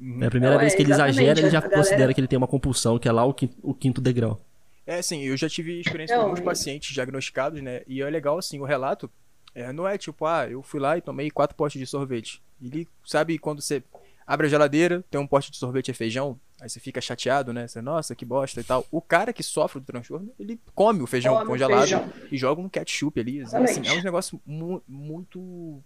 É. 0.00 0.24
É 0.24 0.26
a 0.26 0.30
primeira 0.30 0.54
Não, 0.54 0.60
vez 0.60 0.72
é, 0.72 0.76
que 0.76 0.82
ele 0.82 0.92
exagera, 0.92 1.38
ele 1.40 1.50
já 1.50 1.60
galera- 1.60 1.76
considera 1.82 2.14
que 2.14 2.20
ele 2.20 2.28
tem 2.28 2.36
uma 2.36 2.46
compulsão, 2.46 2.98
que 2.98 3.08
é 3.08 3.12
lá 3.12 3.24
o 3.24 3.34
quinto, 3.34 3.56
o 3.62 3.74
quinto 3.74 4.00
degrau. 4.00 4.40
É, 4.86 4.98
assim, 4.98 5.22
eu 5.22 5.36
já 5.36 5.48
tive 5.48 5.80
experiência 5.80 6.16
Não, 6.16 6.22
com 6.24 6.28
alguns 6.30 6.40
e- 6.40 6.44
pacientes 6.44 6.94
diagnosticados, 6.94 7.60
né? 7.62 7.82
E 7.86 8.00
é 8.00 8.08
legal, 8.08 8.38
assim, 8.38 8.58
o 8.58 8.64
relato 8.64 9.10
é, 9.54 9.72
não 9.72 9.86
é 9.86 9.98
tipo, 9.98 10.24
ah, 10.24 10.48
eu 10.48 10.62
fui 10.62 10.80
lá 10.80 10.96
e 10.96 11.00
tomei 11.00 11.30
quatro 11.30 11.56
potes 11.56 11.78
de 11.78 11.86
sorvete. 11.86 12.40
Ele 12.62 12.86
sabe 13.04 13.38
quando 13.38 13.60
você 13.60 13.82
abre 14.26 14.46
a 14.46 14.50
geladeira, 14.50 15.04
tem 15.10 15.20
um 15.20 15.26
pote 15.26 15.50
de 15.50 15.56
sorvete 15.56 15.88
e 15.90 15.94
feijão, 15.94 16.38
aí 16.60 16.68
você 16.68 16.80
fica 16.80 17.00
chateado, 17.00 17.52
né? 17.52 17.66
Você, 17.68 17.80
nossa, 17.80 18.14
que 18.14 18.24
bosta 18.24 18.60
e 18.60 18.64
tal. 18.64 18.84
O 18.90 19.00
cara 19.00 19.32
que 19.32 19.42
sofre 19.42 19.80
do 19.80 19.86
transtorno, 19.86 20.32
ele 20.38 20.60
come 20.74 21.02
o 21.02 21.06
feijão 21.06 21.34
Come 21.36 21.46
congelado 21.46 21.80
feijão. 21.80 22.12
e 22.30 22.36
joga 22.36 22.60
um 22.60 22.68
ketchup 22.68 23.20
ali. 23.20 23.40
Assim, 23.40 23.56
Exatamente. 23.56 23.88
é 23.88 23.92
um 23.92 24.02
negócio 24.02 24.40
mu- 24.44 24.82
muito. 24.88 25.82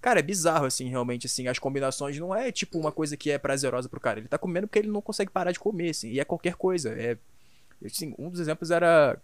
Cara, 0.00 0.20
é 0.20 0.22
bizarro, 0.22 0.66
assim, 0.66 0.88
realmente, 0.88 1.26
assim, 1.26 1.46
as 1.48 1.58
combinações 1.58 2.18
não 2.18 2.34
é 2.34 2.50
tipo 2.52 2.78
uma 2.78 2.92
coisa 2.92 3.16
que 3.16 3.30
é 3.30 3.38
prazerosa 3.38 3.88
pro 3.88 4.00
cara. 4.00 4.18
Ele 4.20 4.28
tá 4.28 4.38
comendo 4.38 4.66
porque 4.66 4.78
ele 4.78 4.88
não 4.90 5.00
consegue 5.02 5.30
parar 5.30 5.52
de 5.52 5.58
comer, 5.58 5.90
assim, 5.90 6.10
e 6.10 6.20
é 6.20 6.24
qualquer 6.24 6.54
coisa. 6.54 6.90
É, 6.90 7.16
assim, 7.84 8.14
um 8.18 8.30
dos 8.30 8.40
exemplos 8.40 8.70
era, 8.70 9.20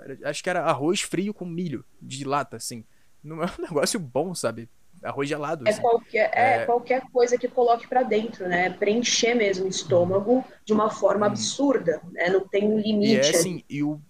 era- 0.00 0.30
Acho 0.30 0.42
que 0.42 0.50
era 0.50 0.64
arroz 0.64 1.00
frio 1.00 1.32
com 1.34 1.44
milho, 1.44 1.84
de 2.00 2.24
lata, 2.24 2.56
assim. 2.56 2.84
Não 3.22 3.42
é 3.42 3.46
um 3.46 3.62
negócio 3.62 3.98
bom, 4.00 4.34
sabe? 4.34 4.68
Arroz 5.02 5.28
gelado. 5.28 5.66
É 5.66 5.70
assim. 5.70 5.80
qualquer, 5.80 6.30
é, 6.34 6.62
É. 6.62 6.66
qualquer 6.66 7.02
coisa 7.12 7.38
que 7.38 7.48
coloque 7.48 7.86
pra 7.86 8.02
dentro, 8.02 8.48
né? 8.48 8.70
Preencher 8.70 9.34
mesmo 9.34 9.66
o 9.66 9.68
estômago 9.68 10.44
de 10.64 10.72
uma 10.72 10.90
forma 10.90 11.26
absurda, 11.26 12.00
né? 12.12 12.28
Não 12.30 12.46
tem 12.46 12.64
um 12.68 12.78
E 12.78 12.82
limite. 12.82 13.14
é 13.16 13.18
ali. 13.20 13.36
assim, 13.36 13.64
e, 13.68 13.82
o, 13.82 14.00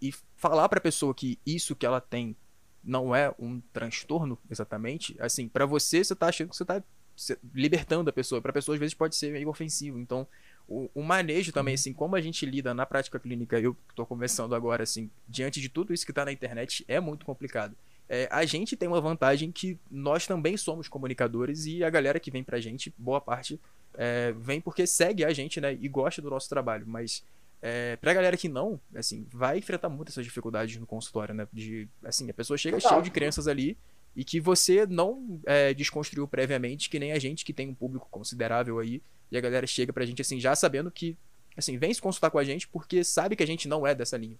e 0.00 0.12
falar 0.36 0.68
pra 0.68 0.80
pessoa 0.80 1.14
que 1.14 1.38
isso 1.44 1.74
que 1.74 1.84
ela 1.86 2.00
tem 2.00 2.36
não 2.84 3.14
é 3.14 3.34
um 3.38 3.60
transtorno, 3.72 4.38
exatamente, 4.48 5.16
assim, 5.18 5.48
pra 5.48 5.66
você, 5.66 6.04
você 6.04 6.14
tá 6.14 6.28
achando 6.28 6.50
que 6.50 6.56
você 6.56 6.64
tá 6.64 6.82
libertando 7.54 8.10
a 8.10 8.12
pessoa. 8.12 8.40
Pra 8.40 8.52
pessoa, 8.52 8.74
às 8.74 8.78
vezes, 8.80 8.94
pode 8.94 9.16
ser 9.16 9.32
meio 9.32 9.48
ofensivo. 9.48 9.98
Então, 9.98 10.26
o, 10.68 10.88
o 10.94 11.02
manejo 11.02 11.52
também, 11.52 11.74
assim, 11.74 11.92
como 11.92 12.14
a 12.14 12.20
gente 12.20 12.44
lida 12.46 12.74
na 12.74 12.84
prática 12.86 13.18
clínica, 13.18 13.58
eu 13.58 13.76
tô 13.94 14.04
conversando 14.06 14.54
agora, 14.54 14.82
assim, 14.82 15.10
diante 15.28 15.60
de 15.60 15.68
tudo 15.68 15.92
isso 15.92 16.04
que 16.06 16.12
tá 16.12 16.24
na 16.24 16.32
internet, 16.32 16.84
é 16.86 17.00
muito 17.00 17.24
complicado. 17.26 17.74
É, 18.08 18.28
a 18.30 18.44
gente 18.44 18.76
tem 18.76 18.88
uma 18.88 19.00
vantagem 19.00 19.50
que 19.50 19.78
nós 19.90 20.26
também 20.26 20.56
somos 20.56 20.88
comunicadores 20.88 21.66
e 21.66 21.82
a 21.82 21.90
galera 21.90 22.20
que 22.20 22.30
vem 22.30 22.44
pra 22.44 22.60
gente, 22.60 22.94
boa 22.96 23.20
parte, 23.20 23.60
é, 23.94 24.32
vem 24.38 24.60
porque 24.60 24.86
segue 24.86 25.24
a 25.24 25.32
gente, 25.32 25.60
né, 25.60 25.76
e 25.80 25.88
gosta 25.88 26.22
do 26.22 26.30
nosso 26.30 26.48
trabalho, 26.48 26.86
mas 26.86 27.24
é, 27.60 27.96
pra 27.96 28.14
galera 28.14 28.36
que 28.36 28.48
não, 28.48 28.80
assim, 28.94 29.26
vai 29.32 29.58
enfrentar 29.58 29.88
muitas 29.88 30.14
essas 30.14 30.24
dificuldades 30.24 30.76
no 30.76 30.86
consultório, 30.86 31.34
né? 31.34 31.48
De, 31.52 31.88
assim, 32.04 32.28
a 32.30 32.34
pessoa 32.34 32.56
chega 32.56 32.76
Total. 32.76 32.90
cheia 32.90 33.02
de 33.02 33.10
crianças 33.10 33.48
ali 33.48 33.76
e 34.14 34.22
que 34.24 34.38
você 34.38 34.86
não 34.86 35.40
é, 35.44 35.74
desconstruiu 35.74 36.28
previamente, 36.28 36.88
que 36.88 36.98
nem 36.98 37.12
a 37.12 37.18
gente 37.18 37.44
que 37.44 37.52
tem 37.52 37.68
um 37.68 37.74
público 37.74 38.06
considerável 38.10 38.78
aí, 38.78 39.02
e 39.32 39.36
a 39.36 39.40
galera 39.40 39.66
chega 39.66 39.92
pra 39.92 40.06
gente, 40.06 40.22
assim, 40.22 40.38
já 40.38 40.54
sabendo 40.54 40.90
que, 40.90 41.16
assim, 41.56 41.76
vem 41.76 41.92
se 41.92 42.00
consultar 42.00 42.30
com 42.30 42.38
a 42.38 42.44
gente 42.44 42.68
porque 42.68 43.02
sabe 43.02 43.34
que 43.34 43.42
a 43.42 43.46
gente 43.46 43.66
não 43.66 43.86
é 43.86 43.94
dessa 43.94 44.16
linha. 44.16 44.36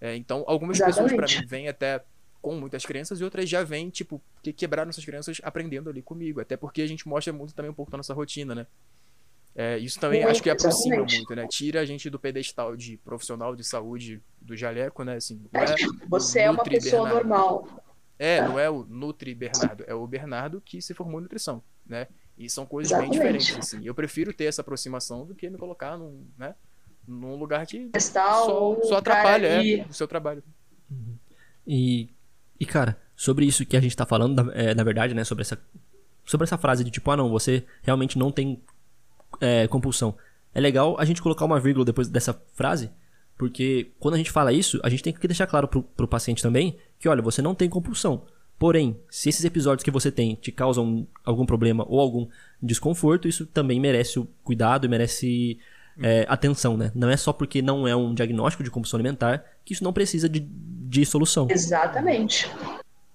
É, 0.00 0.16
então, 0.16 0.42
algumas 0.46 0.78
pessoas 0.78 1.12
pra 1.12 1.26
Exatamente. 1.26 1.40
mim 1.40 1.46
vêm 1.46 1.68
até 1.68 2.02
com 2.42 2.56
muitas 2.56 2.84
crianças 2.84 3.20
e 3.20 3.24
outras 3.24 3.48
já 3.48 3.62
vêm, 3.62 3.88
tipo, 3.88 4.20
que 4.42 4.52
quebraram 4.52 4.90
essas 4.90 5.04
crianças 5.04 5.40
aprendendo 5.42 5.88
ali 5.88 6.02
comigo. 6.02 6.40
Até 6.40 6.56
porque 6.56 6.82
a 6.82 6.86
gente 6.86 7.08
mostra 7.08 7.32
muito 7.32 7.54
também 7.54 7.70
um 7.70 7.74
pouco 7.74 7.90
da 7.90 7.96
nossa 7.96 8.12
rotina, 8.12 8.54
né? 8.54 8.66
É, 9.54 9.78
isso 9.78 10.00
também 10.00 10.20
Muito, 10.20 10.30
acho 10.32 10.42
que 10.42 10.50
aproxima 10.50 10.96
exatamente. 10.96 11.16
muito, 11.18 11.34
né? 11.36 11.46
Tira 11.46 11.80
a 11.80 11.84
gente 11.84 12.08
do 12.10 12.18
pedestal 12.18 12.74
de 12.76 12.96
profissional 12.96 13.54
de 13.54 13.62
saúde 13.62 14.20
do 14.40 14.56
jaleco, 14.56 15.04
né? 15.04 15.16
Assim, 15.16 15.44
É, 15.52 15.64
você 16.08 16.40
é 16.40 16.50
uma 16.50 16.64
pessoa 16.64 17.04
Bernardo. 17.04 17.28
normal. 17.28 17.84
É, 18.18 18.40
não 18.40 18.58
é 18.58 18.70
o 18.70 18.84
Nutri 18.84 19.34
Bernardo, 19.34 19.84
é 19.86 19.94
o 19.94 20.06
Bernardo 20.06 20.60
que 20.60 20.80
se 20.80 20.94
formou 20.94 21.20
em 21.20 21.24
nutrição, 21.24 21.62
né? 21.86 22.08
E 22.38 22.48
são 22.48 22.64
coisas 22.64 22.90
bem 22.96 23.10
Exatamente. 23.10 23.44
diferentes, 23.44 23.74
assim. 23.74 23.86
Eu 23.86 23.94
prefiro 23.94 24.32
ter 24.32 24.44
essa 24.44 24.62
aproximação 24.62 25.26
do 25.26 25.34
que 25.34 25.50
me 25.50 25.58
colocar 25.58 25.98
num, 25.98 26.26
né? 26.38 26.54
num 27.06 27.36
lugar 27.36 27.66
que 27.66 27.90
só, 28.00 28.80
só 28.82 28.96
atrapalha 28.96 29.48
é, 29.48 29.86
o 29.88 29.92
seu 29.92 30.06
trabalho. 30.08 30.42
E, 31.66 32.08
e 32.62 32.64
cara, 32.64 32.96
sobre 33.16 33.44
isso 33.44 33.66
que 33.66 33.76
a 33.76 33.80
gente 33.80 33.96
tá 33.96 34.06
falando, 34.06 34.52
é, 34.52 34.72
na 34.72 34.84
verdade, 34.84 35.14
né, 35.14 35.24
sobre 35.24 35.42
essa, 35.42 35.58
sobre 36.24 36.44
essa 36.44 36.56
frase 36.56 36.84
de 36.84 36.92
tipo, 36.92 37.10
ah 37.10 37.16
não, 37.16 37.28
você 37.28 37.64
realmente 37.82 38.16
não 38.16 38.30
tem 38.30 38.62
é, 39.40 39.66
compulsão. 39.66 40.14
É 40.54 40.60
legal 40.60 40.94
a 40.96 41.04
gente 41.04 41.20
colocar 41.20 41.44
uma 41.44 41.58
vírgula 41.58 41.84
depois 41.84 42.06
dessa 42.06 42.40
frase, 42.54 42.88
porque 43.36 43.90
quando 43.98 44.14
a 44.14 44.16
gente 44.16 44.30
fala 44.30 44.52
isso, 44.52 44.78
a 44.84 44.88
gente 44.88 45.02
tem 45.02 45.12
que 45.12 45.26
deixar 45.26 45.48
claro 45.48 45.66
pro, 45.66 45.82
pro 45.82 46.06
paciente 46.06 46.40
também 46.40 46.78
que, 47.00 47.08
olha, 47.08 47.20
você 47.20 47.42
não 47.42 47.52
tem 47.52 47.68
compulsão. 47.68 48.22
Porém, 48.60 48.96
se 49.10 49.28
esses 49.28 49.44
episódios 49.44 49.82
que 49.82 49.90
você 49.90 50.12
tem 50.12 50.36
te 50.36 50.52
causam 50.52 51.04
algum 51.24 51.44
problema 51.44 51.84
ou 51.88 51.98
algum 51.98 52.28
desconforto, 52.62 53.26
isso 53.26 53.44
também 53.44 53.80
merece 53.80 54.20
o 54.20 54.28
cuidado 54.44 54.86
e 54.86 54.88
merece 54.88 55.58
é, 56.00 56.24
atenção, 56.28 56.76
né? 56.76 56.92
Não 56.94 57.08
é 57.08 57.16
só 57.16 57.32
porque 57.32 57.60
não 57.62 57.86
é 57.86 57.94
um 57.96 58.14
diagnóstico 58.14 58.62
de 58.62 58.70
compulsão 58.70 58.96
alimentar 58.98 59.44
que 59.64 59.72
isso 59.72 59.84
não 59.84 59.92
precisa 59.92 60.28
de, 60.28 60.40
de 60.40 61.04
solução. 61.04 61.48
Exatamente. 61.50 62.50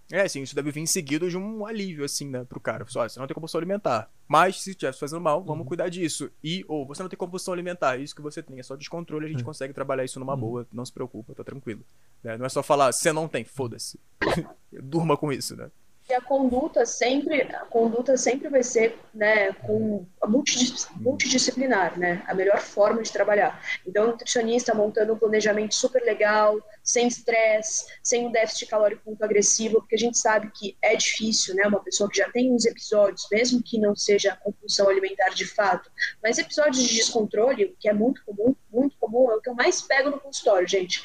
É, 0.09 0.21
assim, 0.21 0.41
isso 0.41 0.55
deve 0.55 0.71
vir 0.71 0.87
seguido 0.87 1.29
de 1.29 1.37
um 1.37 1.65
alívio, 1.65 2.05
assim, 2.05 2.29
né, 2.29 2.45
pro 2.45 2.61
cara. 2.61 2.85
Só, 2.87 3.07
você 3.07 3.19
não 3.19 3.27
tem 3.27 3.33
compulsão 3.35 3.59
alimentar. 3.59 4.09
Mas, 4.25 4.61
se 4.61 4.69
estivesse 4.69 4.97
fazendo 4.99 5.19
mal, 5.19 5.43
vamos 5.43 5.63
Uhum. 5.63 5.67
cuidar 5.67 5.89
disso. 5.89 6.31
E, 6.41 6.63
ou, 6.67 6.85
você 6.85 7.03
não 7.03 7.09
tem 7.09 7.17
compulsão 7.17 7.53
alimentar, 7.53 7.97
isso 7.97 8.15
que 8.15 8.21
você 8.21 8.41
tem 8.41 8.57
é 8.57 8.63
só 8.63 8.77
descontrole, 8.77 9.25
a 9.25 9.29
gente 9.29 9.43
consegue 9.43 9.73
trabalhar 9.73 10.05
isso 10.05 10.17
numa 10.17 10.35
boa, 10.37 10.65
não 10.71 10.85
se 10.85 10.93
preocupa, 10.93 11.35
tá 11.35 11.43
tranquilo. 11.43 11.83
Né? 12.23 12.37
Não 12.37 12.45
é 12.45 12.49
só 12.49 12.63
falar, 12.63 12.93
você 12.93 13.11
não 13.11 13.27
tem, 13.27 13.43
foda-se. 13.43 13.99
Durma 14.71 15.17
com 15.17 15.29
isso, 15.31 15.57
né? 15.57 15.69
E 16.09 16.13
a 16.13 16.21
conduta 16.21 16.85
sempre, 16.85 17.41
a 17.41 17.65
conduta 17.65 18.15
sempre 18.15 18.47
vai 18.47 18.63
ser, 18.63 18.97
né, 19.13 19.51
com 19.51 20.05
multidis- 20.25 20.87
multidisciplinar, 20.95 21.99
né, 21.99 22.23
a 22.27 22.33
melhor 22.33 22.59
forma 22.61 23.03
de 23.03 23.11
trabalhar. 23.11 23.61
Então, 23.85 24.05
o 24.05 24.07
nutricionista 24.07 24.73
montando 24.73 25.13
um 25.13 25.19
planejamento 25.19 25.75
super 25.75 26.01
legal, 26.03 26.57
sem 26.81 27.09
estresse, 27.09 27.85
sem 28.01 28.25
um 28.25 28.31
déficit 28.31 28.67
calórico 28.67 29.01
muito 29.05 29.21
agressivo, 29.21 29.81
porque 29.81 29.95
a 29.95 29.99
gente 29.99 30.17
sabe 30.17 30.49
que 30.51 30.77
é 30.81 30.95
difícil, 30.95 31.53
né, 31.55 31.67
uma 31.67 31.83
pessoa 31.83 32.09
que 32.09 32.19
já 32.19 32.31
tem 32.31 32.53
uns 32.53 32.65
episódios, 32.65 33.27
mesmo 33.29 33.61
que 33.61 33.77
não 33.77 33.93
seja 33.93 34.37
compulsão 34.37 34.87
alimentar 34.87 35.31
de 35.31 35.45
fato, 35.45 35.91
mas 36.23 36.37
episódios 36.37 36.87
de 36.87 36.95
descontrole, 36.95 37.75
que 37.77 37.89
é 37.89 37.93
muito 37.93 38.23
comum, 38.23 38.55
muito 38.71 38.95
comum, 38.97 39.29
é 39.29 39.35
o 39.35 39.41
que 39.41 39.49
eu 39.49 39.55
mais 39.55 39.81
pego 39.81 40.09
no 40.09 40.21
consultório, 40.21 40.65
gente. 40.65 41.03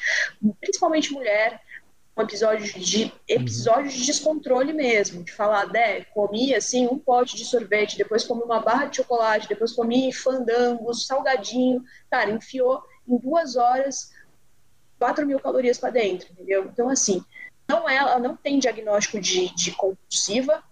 Principalmente 0.61 1.11
mulher, 1.11 1.59
episódio 2.21 2.79
de 2.79 3.11
episódio 3.27 3.89
de 3.89 4.05
descontrole 4.05 4.71
mesmo, 4.71 5.23
de 5.23 5.31
falar, 5.31 5.67
né, 5.67 6.03
comi 6.05 6.53
assim 6.53 6.87
um 6.87 6.99
pote 6.99 7.35
de 7.35 7.43
sorvete, 7.43 7.97
depois 7.97 8.23
comi 8.23 8.43
uma 8.43 8.59
barra 8.59 8.85
de 8.85 8.97
chocolate, 8.97 9.47
depois 9.47 9.71
comi 9.71 10.13
fandangos, 10.13 11.07
salgadinho, 11.07 11.83
cara, 12.11 12.29
enfiou 12.29 12.83
em 13.07 13.17
duas 13.17 13.55
horas 13.55 14.11
4 14.99 15.25
mil 15.25 15.39
calorias 15.39 15.77
para 15.77 15.89
dentro, 15.89 16.31
entendeu? 16.31 16.65
Então 16.65 16.87
assim, 16.87 17.23
não 17.67 17.89
é, 17.89 17.95
ela 17.95 18.19
não 18.19 18.35
tem 18.35 18.59
diagnóstico 18.59 19.19
de, 19.19 19.53
de 19.55 19.71
compulsiva, 19.71 20.63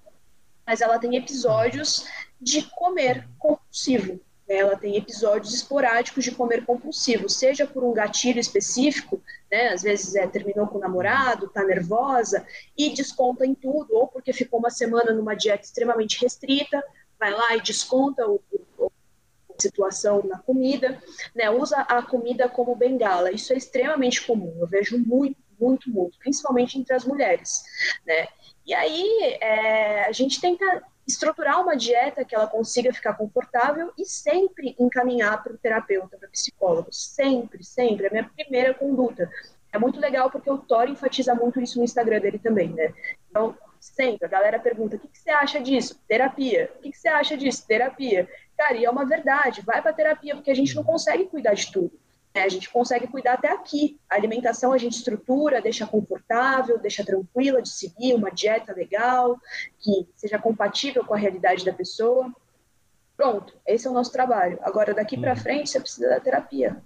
mas 0.66 0.80
ela 0.80 1.00
tem 1.00 1.16
episódios 1.16 2.06
de 2.40 2.62
comer 2.64 3.28
compulsivo. 3.40 4.20
Ela 4.54 4.76
tem 4.78 4.96
episódios 4.98 5.54
esporádicos 5.54 6.24
de 6.24 6.32
comer 6.32 6.66
compulsivo, 6.66 7.30
seja 7.30 7.66
por 7.68 7.84
um 7.84 7.94
gatilho 7.94 8.40
específico, 8.40 9.22
né? 9.52 9.70
Às 9.70 9.82
vezes 9.84 10.16
é, 10.16 10.28
terminou 10.28 10.68
com 10.68 10.78
o 10.78 10.82
namorado, 10.82 11.48
tá 11.50 11.64
nervosa 11.64 12.46
e 12.78 12.90
desconta 12.94 13.46
em 13.46 13.54
tudo, 13.56 13.96
ou 13.96 14.08
porque 14.08 14.34
ficou 14.34 14.60
uma 14.60 14.70
semana 14.70 15.14
numa 15.14 15.36
dieta 15.36 15.64
extremamente 15.64 16.20
restrita, 16.22 16.84
vai 17.20 17.32
lá 17.32 17.56
e 17.56 17.62
desconta 17.62 18.28
o, 18.28 18.42
o- 18.78 18.92
situação 19.60 20.24
na 20.26 20.40
comida, 20.40 21.02
né? 21.36 21.50
Usa 21.50 21.78
a 21.82 22.02
comida 22.02 22.50
como 22.50 22.76
bengala. 22.76 23.32
Isso 23.32 23.54
é 23.54 23.58
extremamente 23.58 24.26
comum. 24.26 24.56
Eu 24.60 24.68
vejo 24.68 24.98
muito, 24.98 25.38
muito, 25.60 25.90
muito, 25.90 26.18
principalmente 26.18 26.80
entre 26.80 26.96
as 26.96 27.06
mulheres, 27.06 27.64
né? 28.06 28.28
E 28.66 28.74
aí 28.74 29.38
é, 29.40 30.06
a 30.06 30.12
gente 30.12 30.42
tenta 30.42 30.84
estruturar 31.08 31.62
uma 31.62 31.76
dieta 31.76 32.24
que 32.24 32.36
ela 32.36 32.48
consiga 32.48 32.94
ficar 32.94 33.14
confortável 33.14 33.92
e 33.98 34.06
sempre 34.06 34.76
encaminhar 34.80 35.44
para 35.44 35.54
o 35.54 35.58
terapeuta, 35.58 36.18
para 36.18 36.28
o 36.28 36.32
psicólogo. 36.32 36.90
Sempre, 36.92 37.64
sempre. 37.64 38.06
É 38.06 38.10
a 38.10 38.12
minha 38.12 38.30
primeira 38.30 38.74
conduta. 38.74 39.30
É 39.74 39.80
muito 39.80 40.00
legal 40.00 40.30
porque 40.30 40.50
o 40.50 40.58
Thor 40.58 40.90
enfatiza 40.90 41.34
muito 41.34 41.62
isso 41.62 41.78
no 41.78 41.86
Instagram 41.86 42.20
dele 42.20 42.38
também, 42.38 42.70
né? 42.70 42.94
Então, 43.30 43.56
sempre, 43.80 44.26
a 44.26 44.30
galera 44.30 44.60
pergunta, 44.60 44.96
o 44.96 45.00
que, 45.00 45.08
que 45.08 45.18
você 45.18 45.30
acha 45.30 45.60
disso? 45.62 46.00
Terapia. 46.08 46.72
O 46.78 46.82
que, 46.82 46.92
que 46.92 46.98
você 46.98 47.08
acha 47.08 47.38
disso? 47.38 47.66
Terapia. 47.66 48.30
Cara, 48.58 48.76
e 48.76 48.86
é 48.86 48.90
uma 48.90 49.06
verdade, 49.06 49.62
vai 49.62 49.82
para 49.82 49.94
terapia, 49.94 50.36
porque 50.36 50.52
a 50.52 50.56
gente 50.56 50.76
não 50.76 50.84
consegue 50.84 51.26
cuidar 51.26 51.54
de 51.54 51.72
tudo. 51.72 51.92
Né? 52.34 52.44
A 52.44 52.50
gente 52.50 52.70
consegue 52.70 53.08
cuidar 53.08 53.34
até 53.34 53.52
aqui. 53.52 54.00
A 54.10 54.16
alimentação 54.16 54.72
a 54.74 54.78
gente 54.78 54.98
estrutura, 54.98 55.62
deixa 55.62 55.86
confortável, 55.86 56.80
deixa 56.80 57.06
tranquila 57.06 57.62
de 57.62 57.70
seguir, 57.70 58.14
uma 58.14 58.32
dieta 58.32 58.74
legal, 58.74 59.38
que 59.80 60.08
seja 60.16 60.40
compatível 60.40 61.06
com 61.06 61.14
a 61.14 61.18
realidade 61.18 61.66
da 61.66 61.74
pessoa. 61.74 62.34
Pronto, 63.16 63.54
esse 63.68 63.86
é 63.86 63.90
o 63.90 63.94
nosso 63.94 64.12
trabalho. 64.12 64.58
Agora, 64.62 64.94
daqui 64.94 65.20
para 65.20 65.36
frente, 65.36 65.70
você 65.70 65.80
precisa 65.80 66.10
da 66.10 66.20
terapia. 66.20 66.82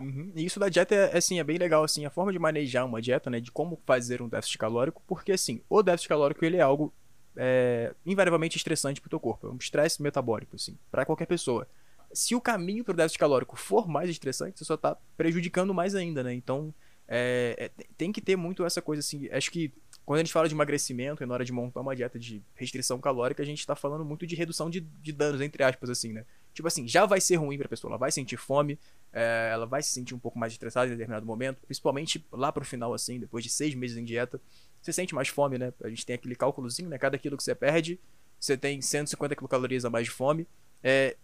Uhum. 0.00 0.32
E 0.34 0.44
isso 0.44 0.60
da 0.60 0.68
dieta 0.68 0.94
é, 0.94 1.16
assim, 1.16 1.40
é 1.40 1.44
bem 1.44 1.58
legal, 1.58 1.82
assim, 1.82 2.04
a 2.04 2.10
forma 2.10 2.32
de 2.32 2.38
manejar 2.38 2.84
uma 2.84 3.02
dieta, 3.02 3.28
né, 3.28 3.40
de 3.40 3.50
como 3.50 3.80
fazer 3.84 4.22
um 4.22 4.28
déficit 4.28 4.58
calórico, 4.58 5.02
porque, 5.06 5.32
assim, 5.32 5.60
o 5.68 5.82
déficit 5.82 6.08
calórico, 6.08 6.44
ele 6.44 6.56
é 6.56 6.60
algo 6.60 6.92
é, 7.36 7.92
invariavelmente 8.06 8.56
estressante 8.56 9.00
pro 9.00 9.10
teu 9.10 9.18
corpo, 9.18 9.48
é 9.48 9.50
um 9.50 9.56
estresse 9.56 10.00
metabólico, 10.00 10.54
assim, 10.56 10.78
para 10.90 11.04
qualquer 11.04 11.26
pessoa. 11.26 11.66
Se 12.14 12.34
o 12.34 12.40
caminho 12.40 12.84
pro 12.84 12.94
déficit 12.94 13.18
calórico 13.18 13.56
for 13.56 13.88
mais 13.88 14.08
estressante, 14.08 14.58
você 14.58 14.64
só 14.64 14.76
tá 14.76 14.96
prejudicando 15.16 15.74
mais 15.74 15.94
ainda, 15.94 16.22
né, 16.22 16.32
então 16.32 16.72
é, 17.06 17.70
é, 17.78 17.84
tem 17.98 18.12
que 18.12 18.20
ter 18.20 18.36
muito 18.36 18.64
essa 18.64 18.80
coisa, 18.80 19.00
assim, 19.00 19.28
acho 19.30 19.50
que 19.50 19.72
quando 20.06 20.18
a 20.18 20.22
gente 20.22 20.32
fala 20.32 20.48
de 20.48 20.54
emagrecimento 20.54 21.22
e 21.22 21.26
na 21.26 21.34
hora 21.34 21.44
de 21.44 21.52
montar 21.52 21.80
uma 21.80 21.96
dieta 21.96 22.18
de 22.18 22.42
restrição 22.54 22.98
calórica, 22.98 23.42
a 23.42 23.46
gente 23.46 23.66
tá 23.66 23.74
falando 23.74 24.04
muito 24.04 24.26
de 24.26 24.34
redução 24.34 24.70
de, 24.70 24.80
de 24.80 25.12
danos, 25.12 25.40
entre 25.40 25.62
aspas, 25.62 25.90
assim, 25.90 26.12
né, 26.12 26.24
tipo 26.54 26.68
assim, 26.68 26.86
já 26.86 27.04
vai 27.04 27.20
ser 27.20 27.36
ruim 27.36 27.58
pra 27.58 27.68
pessoa, 27.68 27.90
ela 27.90 27.98
vai 27.98 28.12
sentir 28.12 28.36
fome, 28.36 28.78
é, 29.12 29.50
ela 29.52 29.66
vai 29.66 29.82
se 29.82 29.90
sentir 29.90 30.14
um 30.14 30.18
pouco 30.18 30.38
mais 30.38 30.52
estressada 30.52 30.86
em 30.86 30.90
determinado 30.90 31.26
momento, 31.26 31.58
principalmente 31.66 32.24
lá 32.32 32.52
pro 32.52 32.64
final, 32.64 32.94
assim, 32.94 33.18
depois 33.18 33.44
de 33.44 33.50
seis 33.50 33.74
meses 33.74 33.96
em 33.96 34.04
dieta, 34.04 34.40
você 34.84 34.92
sente 34.92 35.14
mais 35.14 35.28
fome, 35.28 35.56
né? 35.56 35.72
A 35.82 35.88
gente 35.88 36.04
tem 36.04 36.14
aquele 36.14 36.34
cálculozinho, 36.34 36.90
né? 36.90 36.98
Cada 36.98 37.16
quilo 37.16 37.38
que 37.38 37.42
você 37.42 37.54
perde, 37.54 37.98
você 38.38 38.54
tem 38.54 38.82
150 38.82 39.34
quilocalorias 39.34 39.86
a 39.86 39.90
mais 39.90 40.04
de 40.04 40.10
fome. 40.10 40.46
É, 40.82 41.16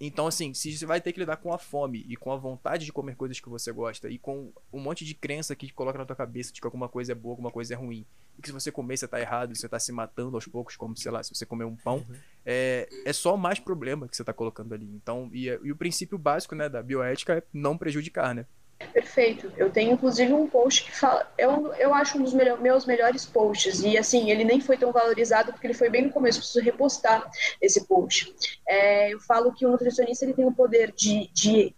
então, 0.00 0.26
assim, 0.26 0.54
se 0.54 0.76
você 0.76 0.86
vai 0.86 1.00
ter 1.00 1.12
que 1.12 1.18
lidar 1.18 1.36
com 1.38 1.52
a 1.52 1.58
fome 1.58 2.06
e 2.08 2.16
com 2.16 2.32
a 2.32 2.36
vontade 2.36 2.84
de 2.84 2.92
comer 2.92 3.16
coisas 3.16 3.40
que 3.40 3.48
você 3.48 3.72
gosta 3.72 4.08
e 4.08 4.18
com 4.18 4.52
um 4.72 4.78
monte 4.78 5.04
de 5.04 5.14
crença 5.14 5.56
que 5.56 5.72
coloca 5.72 5.98
na 5.98 6.04
tua 6.04 6.14
cabeça 6.14 6.52
de 6.52 6.60
que 6.60 6.66
alguma 6.66 6.88
coisa 6.88 7.12
é 7.12 7.14
boa, 7.14 7.32
alguma 7.32 7.50
coisa 7.50 7.74
é 7.74 7.76
ruim, 7.76 8.06
e 8.38 8.42
que 8.42 8.48
se 8.48 8.52
você 8.52 8.70
comer 8.70 8.96
você 8.96 9.08
tá 9.08 9.20
errado, 9.20 9.54
você 9.56 9.68
tá 9.68 9.78
se 9.78 9.90
matando 9.90 10.36
aos 10.36 10.46
poucos, 10.46 10.76
como, 10.76 10.96
sei 10.96 11.10
lá, 11.10 11.22
se 11.22 11.34
você 11.34 11.44
comer 11.44 11.64
um 11.64 11.74
pão, 11.74 12.06
é, 12.46 12.88
é 13.04 13.12
só 13.12 13.36
mais 13.36 13.58
problema 13.58 14.06
que 14.06 14.16
você 14.16 14.22
tá 14.22 14.32
colocando 14.32 14.72
ali. 14.72 14.86
Então, 14.86 15.28
e, 15.32 15.46
e 15.46 15.72
o 15.72 15.76
princípio 15.76 16.16
básico, 16.16 16.54
né, 16.54 16.68
da 16.68 16.80
bioética 16.80 17.38
é 17.38 17.42
não 17.52 17.76
prejudicar, 17.76 18.34
né? 18.34 18.46
Perfeito. 18.92 19.52
Eu 19.56 19.70
tenho 19.70 19.92
inclusive 19.92 20.32
um 20.32 20.46
post 20.48 20.84
que 20.84 20.96
fala. 20.96 21.30
Eu, 21.36 21.72
eu 21.74 21.92
acho 21.92 22.18
um 22.18 22.22
dos 22.22 22.32
meus 22.32 22.86
melhores 22.86 23.26
posts. 23.26 23.80
E 23.82 23.98
assim, 23.98 24.30
ele 24.30 24.44
nem 24.44 24.60
foi 24.60 24.76
tão 24.76 24.92
valorizado 24.92 25.52
porque 25.52 25.66
ele 25.66 25.74
foi 25.74 25.90
bem 25.90 26.06
no 26.06 26.12
começo. 26.12 26.38
Preciso 26.38 26.64
repostar 26.64 27.28
esse 27.60 27.86
post. 27.86 28.34
É, 28.66 29.12
eu 29.12 29.20
falo 29.20 29.52
que 29.52 29.66
o 29.66 29.70
nutricionista 29.70 30.24
ele 30.24 30.34
tem 30.34 30.46
o 30.46 30.54
poder 30.54 30.92
de, 30.92 31.28
de 31.32 31.74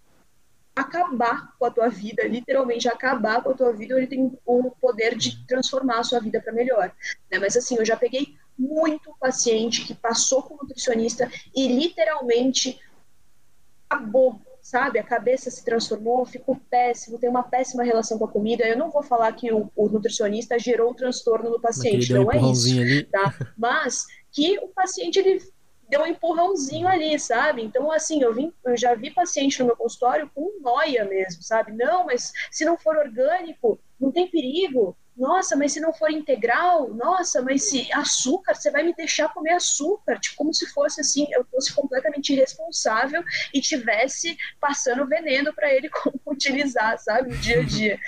acabar 0.74 1.54
com 1.58 1.64
a 1.64 1.70
tua 1.70 1.88
vida, 1.88 2.26
literalmente 2.26 2.88
acabar 2.88 3.42
com 3.42 3.50
a 3.50 3.54
tua 3.54 3.72
vida, 3.72 3.94
ele 3.96 4.06
tem 4.06 4.38
o 4.46 4.70
poder 4.70 5.16
de 5.16 5.44
transformar 5.46 5.98
a 5.98 6.04
sua 6.04 6.20
vida 6.20 6.40
para 6.40 6.52
melhor. 6.52 6.92
né? 7.30 7.38
Mas 7.38 7.56
assim, 7.56 7.76
eu 7.76 7.84
já 7.84 7.96
peguei 7.96 8.34
muito 8.58 9.14
paciente 9.18 9.86
que 9.86 9.94
passou 9.94 10.42
com 10.42 10.56
nutricionista 10.56 11.30
e 11.54 11.66
literalmente 11.66 12.78
acabou, 13.88 14.40
sabe? 14.70 15.00
A 15.00 15.02
cabeça 15.02 15.50
se 15.50 15.64
transformou, 15.64 16.24
ficou 16.24 16.56
péssimo, 16.70 17.18
tem 17.18 17.28
uma 17.28 17.42
péssima 17.42 17.82
relação 17.82 18.16
com 18.16 18.24
a 18.24 18.30
comida. 18.30 18.64
Eu 18.64 18.78
não 18.78 18.88
vou 18.88 19.02
falar 19.02 19.32
que 19.32 19.52
o, 19.52 19.68
o 19.74 19.88
nutricionista 19.88 20.56
gerou 20.60 20.92
o 20.92 20.94
transtorno 20.94 21.50
no 21.50 21.60
paciente, 21.60 22.12
não 22.12 22.30
é 22.30 22.36
isso 22.36 22.80
ali. 22.80 23.02
tá? 23.06 23.34
Mas 23.58 24.06
que 24.30 24.60
o 24.60 24.68
paciente 24.68 25.18
ele 25.18 25.42
deu 25.88 26.02
um 26.02 26.06
empurrãozinho 26.06 26.86
ali, 26.86 27.18
sabe? 27.18 27.62
Então, 27.62 27.90
assim, 27.90 28.22
eu, 28.22 28.32
vim, 28.32 28.52
eu 28.64 28.76
já 28.76 28.94
vi 28.94 29.10
paciente 29.10 29.58
no 29.58 29.66
meu 29.66 29.76
consultório 29.76 30.30
com 30.32 30.60
noia 30.60 31.04
mesmo, 31.04 31.42
sabe? 31.42 31.72
Não, 31.72 32.06
mas 32.06 32.32
se 32.48 32.64
não 32.64 32.78
for 32.78 32.96
orgânico, 32.96 33.76
não 34.00 34.12
tem 34.12 34.30
perigo. 34.30 34.96
Nossa, 35.20 35.54
mas 35.54 35.72
se 35.72 35.80
não 35.80 35.92
for 35.92 36.10
integral, 36.10 36.94
nossa, 36.94 37.42
mas 37.42 37.68
se 37.68 37.92
açúcar, 37.92 38.54
você 38.54 38.70
vai 38.70 38.82
me 38.82 38.94
deixar 38.94 39.28
comer 39.28 39.52
açúcar, 39.52 40.18
tipo, 40.18 40.34
como 40.34 40.54
se 40.54 40.66
fosse 40.72 41.02
assim, 41.02 41.26
eu 41.30 41.44
fosse 41.44 41.74
completamente 41.74 42.32
irresponsável 42.32 43.22
e 43.52 43.60
tivesse 43.60 44.34
passando 44.58 45.06
veneno 45.06 45.52
para 45.52 45.70
ele 45.74 45.90
como 45.92 46.18
utilizar, 46.26 46.98
sabe, 46.98 47.34
no 47.34 47.36
dia 47.36 47.60
a 47.60 47.62
dia. 47.62 48.00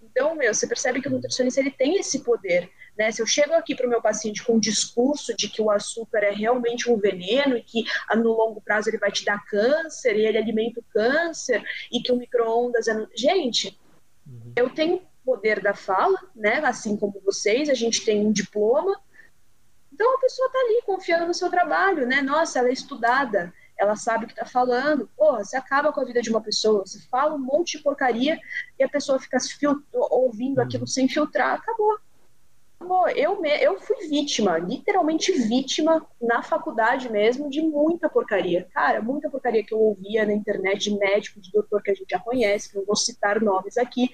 Então, 0.00 0.36
meu, 0.36 0.54
você 0.54 0.64
percebe 0.68 1.02
que 1.02 1.08
o 1.08 1.10
nutricionista 1.10 1.58
ele 1.58 1.72
tem 1.72 1.96
esse 1.96 2.20
poder, 2.20 2.70
Né? 2.96 3.10
Se 3.10 3.20
eu 3.20 3.26
chego 3.26 3.54
aqui 3.54 3.74
para 3.74 3.86
o 3.88 3.90
meu 3.90 4.00
paciente 4.00 4.44
com 4.44 4.52
um 4.52 4.60
discurso 4.60 5.34
de 5.36 5.48
que 5.48 5.60
o 5.60 5.68
açúcar 5.68 6.18
é 6.18 6.30
realmente 6.30 6.88
um 6.88 6.96
veneno 6.96 7.56
e 7.56 7.62
que 7.64 7.84
ah, 8.06 8.14
no 8.14 8.30
longo 8.30 8.60
prazo 8.60 8.88
ele 8.88 8.98
vai 8.98 9.10
te 9.10 9.24
dar 9.24 9.44
câncer 9.46 10.14
e 10.14 10.26
ele 10.26 10.38
alimenta 10.38 10.78
o 10.78 10.84
câncer 10.92 11.60
e 11.90 12.00
que 12.00 12.12
o 12.12 12.16
micro-ondas 12.16 12.86
é. 12.86 13.06
Gente, 13.16 13.76
uhum. 14.24 14.52
eu 14.54 14.70
tenho 14.70 15.02
poder 15.24 15.60
da 15.60 15.74
fala, 15.74 16.18
né? 16.34 16.58
assim 16.64 16.96
como 16.96 17.20
vocês, 17.24 17.68
a 17.68 17.74
gente 17.74 18.04
tem 18.04 18.26
um 18.26 18.32
diploma. 18.32 19.00
Então 19.92 20.14
a 20.14 20.20
pessoa 20.20 20.46
está 20.46 20.58
ali 20.58 20.82
confiando 20.84 21.26
no 21.26 21.34
seu 21.34 21.50
trabalho, 21.50 22.06
né? 22.06 22.22
Nossa, 22.22 22.58
ela 22.58 22.68
é 22.68 22.72
estudada, 22.72 23.52
ela 23.78 23.94
sabe 23.94 24.24
o 24.24 24.26
que 24.26 24.32
está 24.32 24.44
falando. 24.44 25.08
Porra, 25.16 25.44
você 25.44 25.56
acaba 25.56 25.92
com 25.92 26.00
a 26.00 26.04
vida 26.04 26.22
de 26.22 26.30
uma 26.30 26.40
pessoa, 26.40 26.86
você 26.86 26.98
fala 27.10 27.34
um 27.34 27.38
monte 27.38 27.76
de 27.76 27.84
porcaria 27.84 28.40
e 28.78 28.84
a 28.84 28.88
pessoa 28.88 29.18
fica 29.18 29.38
ouvindo 29.92 30.60
aquilo 30.60 30.86
sem 30.86 31.08
filtrar, 31.08 31.54
acabou. 31.54 31.98
Eu, 33.14 33.40
me, 33.40 33.50
eu 33.62 33.78
fui 33.80 34.08
vítima, 34.08 34.58
literalmente 34.58 35.32
vítima 35.32 36.06
na 36.20 36.42
faculdade 36.42 37.10
mesmo 37.10 37.48
de 37.48 37.62
muita 37.62 38.08
porcaria. 38.08 38.68
Cara, 38.72 39.00
muita 39.00 39.30
porcaria 39.30 39.64
que 39.64 39.74
eu 39.74 39.78
ouvia 39.78 40.24
na 40.24 40.32
internet 40.32 40.90
de 40.90 40.98
médico, 40.98 41.40
de 41.40 41.50
doutor 41.52 41.82
que 41.82 41.90
a 41.90 41.94
gente 41.94 42.10
já 42.10 42.18
conhece, 42.18 42.70
que 42.70 42.76
não 42.76 42.84
vou 42.84 42.96
citar 42.96 43.40
nomes 43.40 43.76
aqui. 43.76 44.10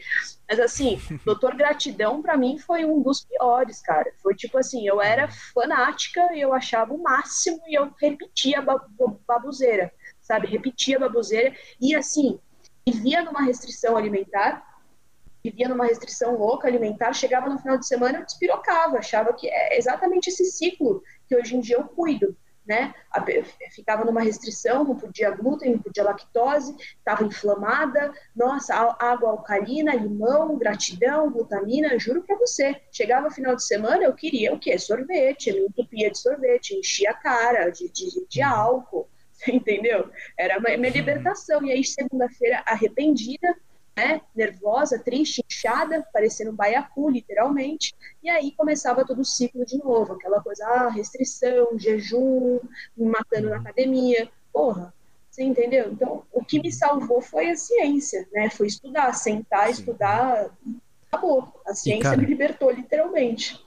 Mas 0.49 0.61
assim, 0.61 1.01
doutor 1.25 1.55
Gratidão 1.57 2.23
para 2.23 2.37
mim 2.37 2.59
foi 2.59 2.85
um 2.85 3.03
dos 3.03 3.25
piores, 3.25 3.81
cara. 3.81 4.13
Foi 4.23 4.35
tipo 4.35 4.59
assim, 4.59 4.87
eu 4.87 5.01
era 5.01 5.29
fanática 5.55 6.33
e 6.35 6.41
eu 6.41 6.53
achava 6.53 6.93
o 6.93 7.03
máximo 7.03 7.61
e 7.67 7.75
eu 7.75 7.93
repetia 8.01 8.59
a 8.61 8.79
babuzeira, 9.27 9.93
sabe? 10.21 10.47
Repetia 10.47 10.97
a 10.97 11.01
babuzeira 11.01 11.55
e 11.81 11.95
assim, 11.95 12.39
vivia 12.87 13.23
numa 13.23 13.43
restrição 13.43 13.97
alimentar 13.97 14.68
vivia 15.51 15.69
numa 15.69 15.87
restrição 15.87 16.37
louca 16.37 16.69
alimentar, 16.69 17.13
chegava 17.13 17.49
no 17.49 17.59
final 17.59 17.79
de 17.79 17.87
semana, 17.87 18.25
despirocava, 18.25 18.99
achava 18.99 19.33
que 19.33 19.49
é 19.49 19.79
exatamente 19.79 20.29
esse 20.29 20.45
ciclo 20.45 21.03
que 21.27 21.35
hoje 21.35 21.57
em 21.57 21.61
dia 21.61 21.77
eu 21.77 21.85
cuido. 21.85 22.37
Né? 22.67 22.93
Ficava 23.75 24.05
numa 24.05 24.21
restrição, 24.21 24.85
não 24.85 24.95
podia 24.95 25.31
glúten, 25.31 25.73
não 25.73 25.79
podia 25.79 26.05
lactose, 26.05 26.77
estava 26.99 27.25
inflamada, 27.25 28.13
nossa, 28.37 28.75
água 28.75 29.31
alcalina, 29.31 29.95
limão, 29.95 30.59
gratidão, 30.59 31.31
glutamina, 31.31 31.99
juro 31.99 32.23
para 32.25 32.37
você. 32.37 32.79
Chegava 32.93 33.31
final 33.31 33.57
de 33.57 33.65
semana, 33.65 34.05
eu 34.05 34.13
queria 34.13 34.53
o 34.53 34.59
quê? 34.59 34.79
Sorvete, 34.79 35.51
me 35.51 35.61
entupia 35.61 36.11
de 36.11 36.19
sorvete, 36.19 36.75
enchia 36.75 37.11
a 37.13 37.15
cara 37.15 37.71
de, 37.71 37.89
de, 37.89 38.27
de 38.29 38.43
uhum. 38.43 38.47
álcool, 38.47 39.09
entendeu? 39.49 40.11
Era 40.37 40.61
minha 40.61 40.91
libertação. 40.91 41.65
E 41.65 41.73
aí, 41.73 41.83
segunda-feira, 41.83 42.63
arrependida, 42.67 43.57
né, 43.99 44.21
nervosa, 44.33 44.97
triste, 44.97 45.45
inchada, 45.45 46.07
parecendo 46.13 46.53
um 46.53 46.55
baiacu, 46.55 47.11
literalmente, 47.11 47.93
e 48.23 48.31
aí 48.31 48.53
começava 48.53 49.05
todo 49.05 49.21
o 49.23 49.25
ciclo 49.25 49.67
de 49.67 49.77
novo, 49.79 50.13
aquela 50.13 50.41
coisa, 50.41 50.65
ah, 50.65 50.89
restrição, 50.89 51.77
jejum, 51.77 52.61
me 52.97 53.07
matando 53.07 53.51
na 53.51 53.57
academia, 53.57 54.31
porra, 54.53 54.95
você 55.29 55.43
entendeu? 55.43 55.91
Então, 55.91 56.23
o 56.33 56.45
que 56.45 56.61
me 56.61 56.71
salvou 56.71 57.21
foi 57.21 57.51
a 57.51 57.57
ciência, 57.57 58.29
né, 58.33 58.49
foi 58.51 58.69
estudar, 58.69 59.13
sentar, 59.15 59.67
Sim. 59.67 59.73
estudar, 59.73 60.57
acabou, 61.11 61.53
a 61.67 61.75
ciência 61.75 62.11
cara... 62.11 62.17
me 62.17 62.27
libertou, 62.27 62.71
literalmente. 62.71 63.61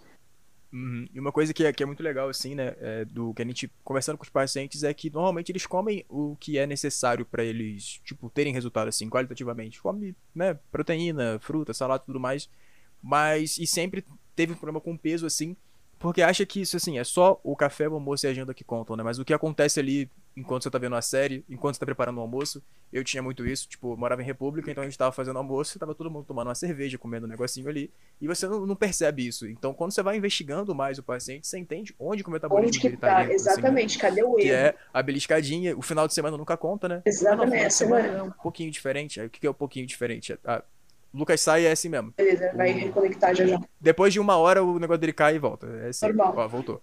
Uhum. 0.74 1.06
E 1.14 1.20
uma 1.20 1.32
coisa 1.32 1.54
que 1.54 1.66
é, 1.66 1.74
que 1.74 1.84
é 1.84 1.86
muito 1.86 2.02
legal, 2.02 2.30
assim, 2.30 2.56
né, 2.56 2.76
é, 2.80 3.06
do 3.06 3.34
que 3.34 3.42
a 3.42 3.46
gente 3.46 3.70
conversando 3.84 4.18
com 4.18 4.24
os 4.24 4.30
pacientes 4.30 4.84
é 4.84 4.94
que 4.94 5.10
normalmente 5.10 5.52
eles 5.52 5.66
comem 5.66 6.06
o 6.08 6.38
que 6.38 6.58
é 6.58 6.66
necessário 6.66 7.26
para 7.26 7.44
eles, 7.44 8.00
tipo, 8.06 8.30
terem 8.30 8.54
resultado, 8.54 8.88
assim, 8.88 9.10
qualitativamente. 9.10 9.82
Come, 9.82 10.16
né, 10.34 10.58
proteína, 10.72 11.40
fruta, 11.40 11.74
salada 11.74 12.04
tudo 12.06 12.20
mais. 12.20 12.50
Mas, 13.02 13.58
e 13.58 13.68
sempre 13.68 14.06
teve 14.36 14.54
um 14.54 14.56
problema 14.56 14.80
com 14.80 14.96
peso, 14.96 15.26
assim, 15.26 15.58
porque 16.00 16.22
acha 16.22 16.46
que 16.46 16.62
isso, 16.62 16.78
assim, 16.78 16.98
é 16.98 17.04
só 17.04 17.40
o 17.44 17.56
café, 17.56 17.88
o 17.90 17.94
almoço 17.94 18.26
e 18.26 18.28
a 18.28 18.32
agenda 18.32 18.54
que 18.54 18.64
contam, 18.64 18.96
né? 18.96 19.04
Mas 19.04 19.20
o 19.20 19.26
que 19.26 19.34
acontece 19.34 19.80
ali 19.80 20.10
enquanto 20.36 20.64
você 20.64 20.70
tá 20.70 20.78
vendo 20.78 20.96
a 20.96 21.02
série, 21.02 21.44
enquanto 21.50 21.76
você 21.76 21.80
tá 21.80 21.86
preparando 21.86 22.18
o 22.18 22.22
almoço, 22.22 22.64
eu 22.92 23.04
tinha 23.04 23.22
muito 23.24 23.46
isso, 23.46 23.68
tipo, 23.68 23.96
morava 23.96 24.22
em 24.22 24.26
República, 24.26 24.70
então 24.70 24.82
a 24.84 24.86
gente 24.86 24.98
tava 24.98 25.12
fazendo 25.12 25.38
almoço 25.38 25.80
tava 25.80 25.96
todo 25.96 26.10
mundo 26.10 26.26
tomando 26.26 26.48
uma 26.48 26.56
cerveja, 26.56 26.98
comendo 26.98 27.26
um 27.26 27.30
negocinho 27.30 27.68
ali, 27.70 27.92
e 28.20 28.28
você 28.28 28.48
não, 28.48 28.66
não 28.66 28.76
percebe 28.76 29.26
isso. 29.26 29.48
Então, 29.48 29.74
quando 29.74 29.92
você 29.92 30.04
vai 30.04 30.18
investigando 30.18 30.76
mais 30.76 30.98
o 30.98 31.04
paciente, 31.04 31.48
você 31.48 31.58
entende 31.58 31.96
onde 32.00 32.24
que 32.24 32.30
o 32.30 32.32
metabolismo 32.32 32.68
onde 32.68 32.80
que 32.80 32.90
dele 32.90 33.00
tá, 33.00 33.08
tá 33.08 33.20
dentro, 33.20 33.34
Exatamente, 33.34 33.92
assim, 33.92 34.00
cadê 34.00 34.24
o 34.24 34.38
erro? 34.38 34.38
Que 34.38 34.52
é 34.52 34.76
a 34.94 35.02
beliscadinha, 35.02 35.78
o 35.78 35.82
final 35.82 36.08
de 36.08 36.14
semana 36.14 36.38
nunca 36.38 36.58
conta, 36.58 36.88
né? 36.88 37.02
Exatamente. 37.06 37.66
a 37.66 37.70
semana 37.70 38.08
é 38.08 38.24
um 38.24 38.32
pouquinho 38.32 38.72
diferente. 38.72 39.20
Aí 39.20 39.28
o 39.28 39.30
que 39.30 39.46
é 39.46 39.50
um 39.50 39.54
pouquinho 39.54 39.86
diferente? 39.86 40.38
A, 40.46 40.64
Lucas 41.14 41.42
sai 41.42 41.64
e 41.64 41.66
é 41.66 41.72
assim 41.72 41.90
mesmo. 41.90 42.14
Beleza, 42.16 42.52
vai 42.56 42.72
o... 42.72 42.76
reconectar 42.76 43.36
já 43.36 43.46
já. 43.46 43.60
Depois 43.80 44.14
de 44.14 44.20
uma 44.20 44.38
hora 44.38 44.64
o 44.64 44.80
negócio 44.80 45.00
dele 45.00 45.14
cai 45.14 45.36
e 45.36 45.40
volta. 45.40 45.68
É 45.68 45.90
assim. 45.90 46.08
Normal. 46.08 46.34
Ó, 46.38 46.48
voltou. 46.48 46.82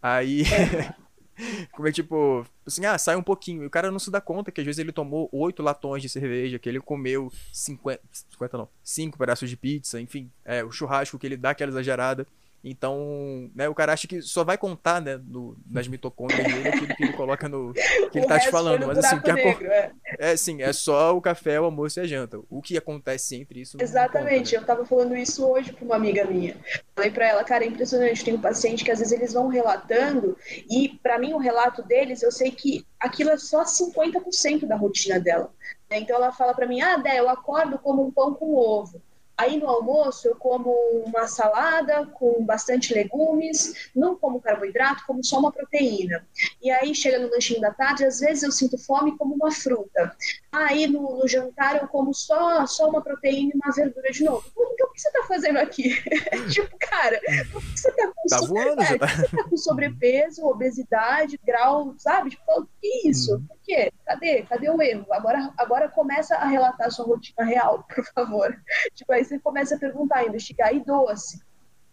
Aí. 0.00 0.42
É. 0.42 0.94
Como 1.72 1.88
é 1.88 1.92
tipo, 1.92 2.44
assim, 2.66 2.84
ah, 2.84 2.98
sai 2.98 3.16
um 3.16 3.22
pouquinho. 3.22 3.62
E 3.62 3.66
o 3.66 3.70
cara 3.70 3.90
não 3.90 3.98
se 3.98 4.10
dá 4.10 4.20
conta 4.20 4.50
que 4.50 4.60
às 4.60 4.66
vezes 4.66 4.78
ele 4.78 4.92
tomou 4.92 5.28
oito 5.32 5.62
latões 5.62 6.02
de 6.02 6.08
cerveja, 6.08 6.58
que 6.58 6.68
ele 6.68 6.80
comeu 6.80 7.32
50, 7.52 8.00
50 8.30 8.58
não, 8.58 8.68
cinco 8.82 9.18
pedaços 9.18 9.48
de 9.48 9.56
pizza, 9.56 10.00
enfim, 10.00 10.30
é, 10.44 10.64
o 10.64 10.70
churrasco 10.70 11.18
que 11.18 11.26
ele 11.26 11.36
dá 11.36 11.50
aquela 11.50 11.70
exagerada. 11.70 12.26
Então, 12.70 13.50
né, 13.54 13.68
o 13.68 13.74
cara 13.74 13.92
acha 13.92 14.06
que 14.06 14.20
só 14.20 14.44
vai 14.44 14.58
contar, 14.58 15.00
né, 15.00 15.20
no, 15.24 15.56
nas 15.70 15.86
mitocôndrias 15.88 16.44
dele 16.44 16.68
aquilo 16.68 16.96
que 16.96 17.04
ele 17.04 17.12
coloca 17.12 17.48
no. 17.48 17.72
que 17.72 18.18
ele 18.18 18.26
tá 18.26 18.38
te 18.38 18.50
falando. 18.50 18.86
Mas 18.86 18.98
assim, 18.98 19.20
que 19.20 19.32
negro, 19.32 19.66
é. 19.66 19.92
é 20.18 20.36
sim, 20.36 20.62
é 20.62 20.72
só 20.72 21.16
o 21.16 21.20
café, 21.20 21.60
o 21.60 21.64
almoço 21.64 21.98
e 21.98 22.02
a 22.02 22.06
janta. 22.06 22.40
O 22.50 22.60
que 22.60 22.76
acontece 22.76 23.36
entre 23.36 23.60
isso. 23.60 23.76
Exatamente, 23.80 24.54
conta, 24.54 24.56
né? 24.56 24.62
eu 24.62 24.66
tava 24.66 24.84
falando 24.84 25.16
isso 25.16 25.46
hoje 25.46 25.72
pra 25.72 25.84
uma 25.84 25.96
amiga 25.96 26.24
minha. 26.24 26.56
Falei 26.94 27.10
pra 27.10 27.28
ela, 27.28 27.44
cara, 27.44 27.64
é 27.64 27.68
impressionante. 27.68 28.24
Tem 28.24 28.34
um 28.34 28.40
paciente 28.40 28.84
que 28.84 28.90
às 28.90 28.98
vezes 28.98 29.12
eles 29.12 29.32
vão 29.32 29.48
relatando, 29.48 30.36
e 30.70 30.98
para 31.02 31.18
mim 31.18 31.32
o 31.32 31.38
relato 31.38 31.82
deles, 31.82 32.22
eu 32.22 32.30
sei 32.30 32.50
que 32.50 32.86
aquilo 33.00 33.30
é 33.30 33.38
só 33.38 33.64
50% 33.64 34.66
da 34.66 34.76
rotina 34.76 35.18
dela. 35.18 35.52
Então 35.90 36.16
ela 36.16 36.32
fala 36.32 36.54
para 36.54 36.66
mim, 36.66 36.80
ah, 36.80 36.96
Dé, 36.96 37.18
eu 37.18 37.28
acordo 37.28 37.78
como 37.78 38.06
um 38.06 38.10
pão 38.10 38.34
com 38.34 38.54
ovo. 38.54 39.00
Aí 39.38 39.56
no 39.56 39.68
almoço 39.68 40.26
eu 40.26 40.34
como 40.34 40.72
uma 41.06 41.28
salada 41.28 42.04
com 42.06 42.44
bastante 42.44 42.92
legumes, 42.92 43.90
não 43.94 44.16
como 44.16 44.40
carboidrato, 44.40 45.04
como 45.06 45.24
só 45.24 45.38
uma 45.38 45.52
proteína. 45.52 46.26
E 46.60 46.68
aí 46.72 46.92
chega 46.92 47.20
no 47.20 47.30
lanchinho 47.30 47.60
da 47.60 47.72
tarde, 47.72 48.04
às 48.04 48.18
vezes 48.18 48.42
eu 48.42 48.50
sinto 48.50 48.76
fome 48.76 49.16
como 49.16 49.36
uma 49.36 49.52
fruta. 49.52 50.14
Aí 50.50 50.88
no, 50.88 51.18
no 51.18 51.28
jantar 51.28 51.80
eu 51.80 51.86
como 51.86 52.12
só, 52.12 52.66
só 52.66 52.88
uma 52.88 53.00
proteína 53.00 53.52
e 53.54 53.56
uma 53.56 53.72
verdura 53.72 54.10
de 54.10 54.24
novo. 54.24 54.44
Então 54.50 54.88
o 54.88 54.92
que 54.92 55.00
você 55.00 55.08
está 55.08 55.22
fazendo 55.28 55.58
aqui? 55.58 55.94
tipo, 56.50 56.76
cara, 56.78 57.20
por 57.52 57.62
que 57.62 57.78
você 57.78 57.88
está 57.90 58.08
com, 58.08 58.28
tá 58.28 58.40
voando, 58.40 58.82
é, 58.82 58.98
tá... 58.98 59.06
Tá 59.38 59.44
com 59.44 59.56
sobrepeso, 59.56 60.44
obesidade, 60.46 61.38
grau, 61.46 61.94
sabe? 61.98 62.30
Tipo, 62.30 62.42
o 62.60 62.66
que 62.80 62.86
é 62.86 63.08
isso? 63.08 63.36
Hum. 63.36 63.57
Quê? 63.68 63.92
Cadê? 64.06 64.42
Cadê 64.44 64.70
o 64.70 64.80
erro? 64.80 65.04
Agora, 65.12 65.52
agora 65.58 65.90
começa 65.90 66.34
a 66.36 66.46
relatar 66.46 66.86
a 66.86 66.90
sua 66.90 67.04
rotina 67.04 67.44
real, 67.44 67.84
por 67.94 68.02
favor. 68.14 68.58
Tipo, 68.94 69.12
aí 69.12 69.22
você 69.22 69.38
começa 69.38 69.76
a 69.76 69.78
perguntar, 69.78 70.26
investigar, 70.26 70.74
e 70.74 70.80
doce? 70.80 71.42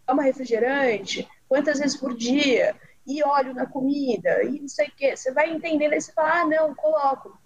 Toma 0.07 0.23
refrigerante? 0.23 1.27
Quantas 1.49 1.79
vezes 1.79 1.97
por 1.97 2.15
dia? 2.15 2.73
E 3.05 3.21
óleo 3.21 3.53
na 3.53 3.65
comida? 3.65 4.41
E 4.45 4.61
não 4.61 4.69
sei 4.69 4.87
o 4.87 4.91
quê. 4.95 5.17
Você 5.17 5.33
vai 5.33 5.51
entendendo, 5.51 5.91
aí 5.91 5.99
você 5.99 6.13
fala, 6.13 6.39
ah, 6.39 6.45
não, 6.45 6.73
coloco. 6.73 7.37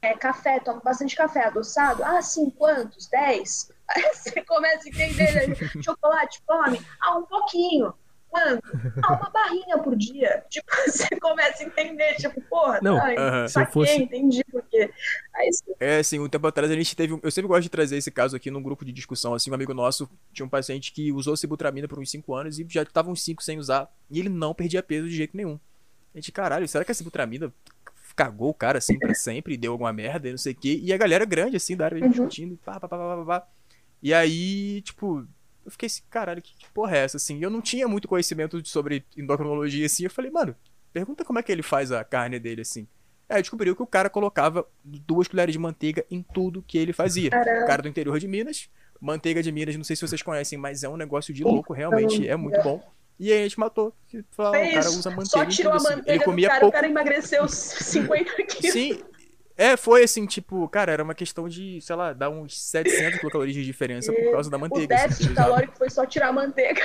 É, 0.00 0.14
café, 0.14 0.60
tomo 0.60 0.80
bastante 0.80 1.14
café 1.14 1.44
adoçado? 1.44 2.02
Ah, 2.02 2.22
sim, 2.22 2.48
quantos? 2.48 3.06
Dez? 3.08 3.70
Aí 3.88 4.02
você 4.14 4.42
começa 4.44 4.86
a 4.86 4.88
entender, 4.88 5.48
né? 5.48 5.82
chocolate, 5.82 6.42
come? 6.46 6.80
Ah, 7.00 7.18
um 7.18 7.24
pouquinho. 7.24 7.92
Mano, 8.32 8.60
ah, 9.02 9.14
uma 9.14 9.30
barrinha 9.30 9.78
por 9.78 9.96
dia. 9.96 10.44
Tipo, 10.50 10.66
você 10.86 11.08
começa 11.20 11.62
a 11.62 11.66
entender, 11.66 12.14
tipo, 12.16 12.40
porra, 12.42 12.78
não, 12.82 12.96
tá, 12.96 13.10
uh 13.10 13.14
-huh. 13.14 13.48
se 13.48 13.60
eu 13.60 13.66
fosse... 13.66 14.02
entendi 14.02 14.44
por 14.44 14.62
quê. 14.64 14.90
Aí, 15.34 15.50
é, 15.80 15.98
assim, 15.98 16.18
um 16.18 16.28
tempo 16.28 16.46
atrás 16.46 16.70
a 16.70 16.74
gente 16.74 16.94
teve. 16.94 17.18
Eu 17.22 17.30
sempre 17.30 17.48
gosto 17.48 17.62
de 17.62 17.68
trazer 17.68 17.96
esse 17.96 18.10
caso 18.10 18.36
aqui 18.36 18.50
num 18.50 18.62
grupo 18.62 18.84
de 18.84 18.92
discussão. 18.92 19.34
Assim, 19.34 19.50
um 19.50 19.54
amigo 19.54 19.72
nosso 19.74 20.08
tinha 20.32 20.44
um 20.44 20.48
paciente 20.48 20.92
que 20.92 21.12
usou 21.12 21.36
sibutramina 21.36 21.88
por 21.88 21.98
uns 21.98 22.10
5 22.10 22.34
anos 22.34 22.58
e 22.58 22.66
já 22.68 22.84
tava 22.84 23.10
uns 23.10 23.22
5 23.22 23.42
sem 23.42 23.58
usar. 23.58 23.90
E 24.10 24.18
ele 24.18 24.28
não 24.28 24.54
perdia 24.54 24.82
peso 24.82 25.08
de 25.08 25.16
jeito 25.16 25.36
nenhum. 25.36 25.58
A 26.14 26.18
gente, 26.18 26.32
caralho, 26.32 26.66
será 26.68 26.84
que 26.84 26.92
a 26.92 26.94
sibutramina 26.94 27.52
cagou 28.16 28.50
o 28.50 28.54
cara 28.54 28.78
assim 28.78 28.98
pra 28.98 29.14
sempre 29.14 29.54
e 29.54 29.56
deu 29.56 29.72
alguma 29.72 29.92
merda 29.92 30.28
e 30.28 30.32
não 30.32 30.38
sei 30.38 30.52
o 30.52 30.56
quê? 30.56 30.80
E 30.82 30.92
a 30.92 30.96
galera 30.96 31.24
grande, 31.24 31.56
assim, 31.56 31.76
da 31.76 31.84
área 31.84 32.02
uhum. 32.02 32.10
discutindo, 32.10 32.58
pá, 32.64 32.80
pá, 32.80 32.88
pá, 32.88 32.98
pá, 32.98 33.24
pá. 33.24 33.48
E 34.02 34.12
aí, 34.14 34.80
tipo, 34.82 35.26
eu 35.68 35.70
fiquei 35.70 35.86
assim, 35.86 36.02
caralho, 36.08 36.40
que, 36.40 36.54
que 36.56 36.66
porra 36.70 36.96
é 36.96 37.04
essa, 37.04 37.18
assim? 37.18 37.38
Eu 37.42 37.50
não 37.50 37.60
tinha 37.60 37.86
muito 37.86 38.08
conhecimento 38.08 38.66
sobre 38.66 39.04
endocrinologia, 39.16 39.84
assim. 39.84 40.04
Eu 40.04 40.10
falei, 40.10 40.30
mano, 40.30 40.56
pergunta 40.92 41.24
como 41.24 41.38
é 41.38 41.42
que 41.42 41.52
ele 41.52 41.62
faz 41.62 41.92
a 41.92 42.02
carne 42.02 42.38
dele, 42.38 42.62
assim. 42.62 42.88
Aí 43.28 43.42
descobriu 43.42 43.76
que 43.76 43.82
o 43.82 43.86
cara 43.86 44.08
colocava 44.08 44.66
duas 44.82 45.28
colheres 45.28 45.52
de 45.52 45.58
manteiga 45.58 46.04
em 46.10 46.22
tudo 46.22 46.64
que 46.66 46.78
ele 46.78 46.94
fazia. 46.94 47.28
Caramba. 47.28 47.64
O 47.64 47.66
cara 47.66 47.82
do 47.82 47.88
interior 47.88 48.18
de 48.18 48.26
Minas, 48.26 48.70
manteiga 48.98 49.42
de 49.42 49.52
Minas, 49.52 49.76
não 49.76 49.84
sei 49.84 49.94
se 49.94 50.06
vocês 50.06 50.22
conhecem, 50.22 50.58
mas 50.58 50.82
é 50.82 50.88
um 50.88 50.96
negócio 50.96 51.34
de 51.34 51.44
louco, 51.44 51.74
realmente 51.74 52.26
é 52.26 52.34
muito 52.34 52.60
bom. 52.62 52.82
E 53.18 53.30
aí 53.30 53.40
a 53.40 53.42
gente 53.42 53.60
matou. 53.60 53.92
Falou, 54.30 54.54
ah, 54.54 54.58
o 54.58 54.72
cara 54.72 54.88
usa 54.88 55.10
manteiga. 55.10 55.28
Só 55.28 55.44
tirou 55.44 55.72
a 55.72 55.76
manteiga 55.76 56.12
ele 56.12 56.24
comia 56.24 56.48
cara, 56.48 56.60
pouco. 56.60 56.76
o 56.76 56.80
cara 56.80 56.88
emagreceu 56.88 57.46
50 57.48 58.42
quilos. 58.44 58.72
Sim, 58.72 59.02
É, 59.58 59.76
foi 59.76 60.04
assim, 60.04 60.24
tipo, 60.24 60.68
cara, 60.68 60.92
era 60.92 61.02
uma 61.02 61.16
questão 61.16 61.48
de, 61.48 61.80
sei 61.80 61.96
lá, 61.96 62.12
dar 62.12 62.30
uns 62.30 62.56
700 62.62 63.18
calorias 63.28 63.56
de 63.56 63.64
diferença 63.64 64.12
por 64.12 64.30
causa 64.30 64.48
da 64.48 64.56
manteiga. 64.56 64.94
O 64.94 64.96
assim, 64.96 65.08
déficit 65.08 65.34
calórico 65.34 65.76
foi 65.76 65.90
só 65.90 66.06
tirar 66.06 66.28
a 66.28 66.32
manteiga. 66.32 66.80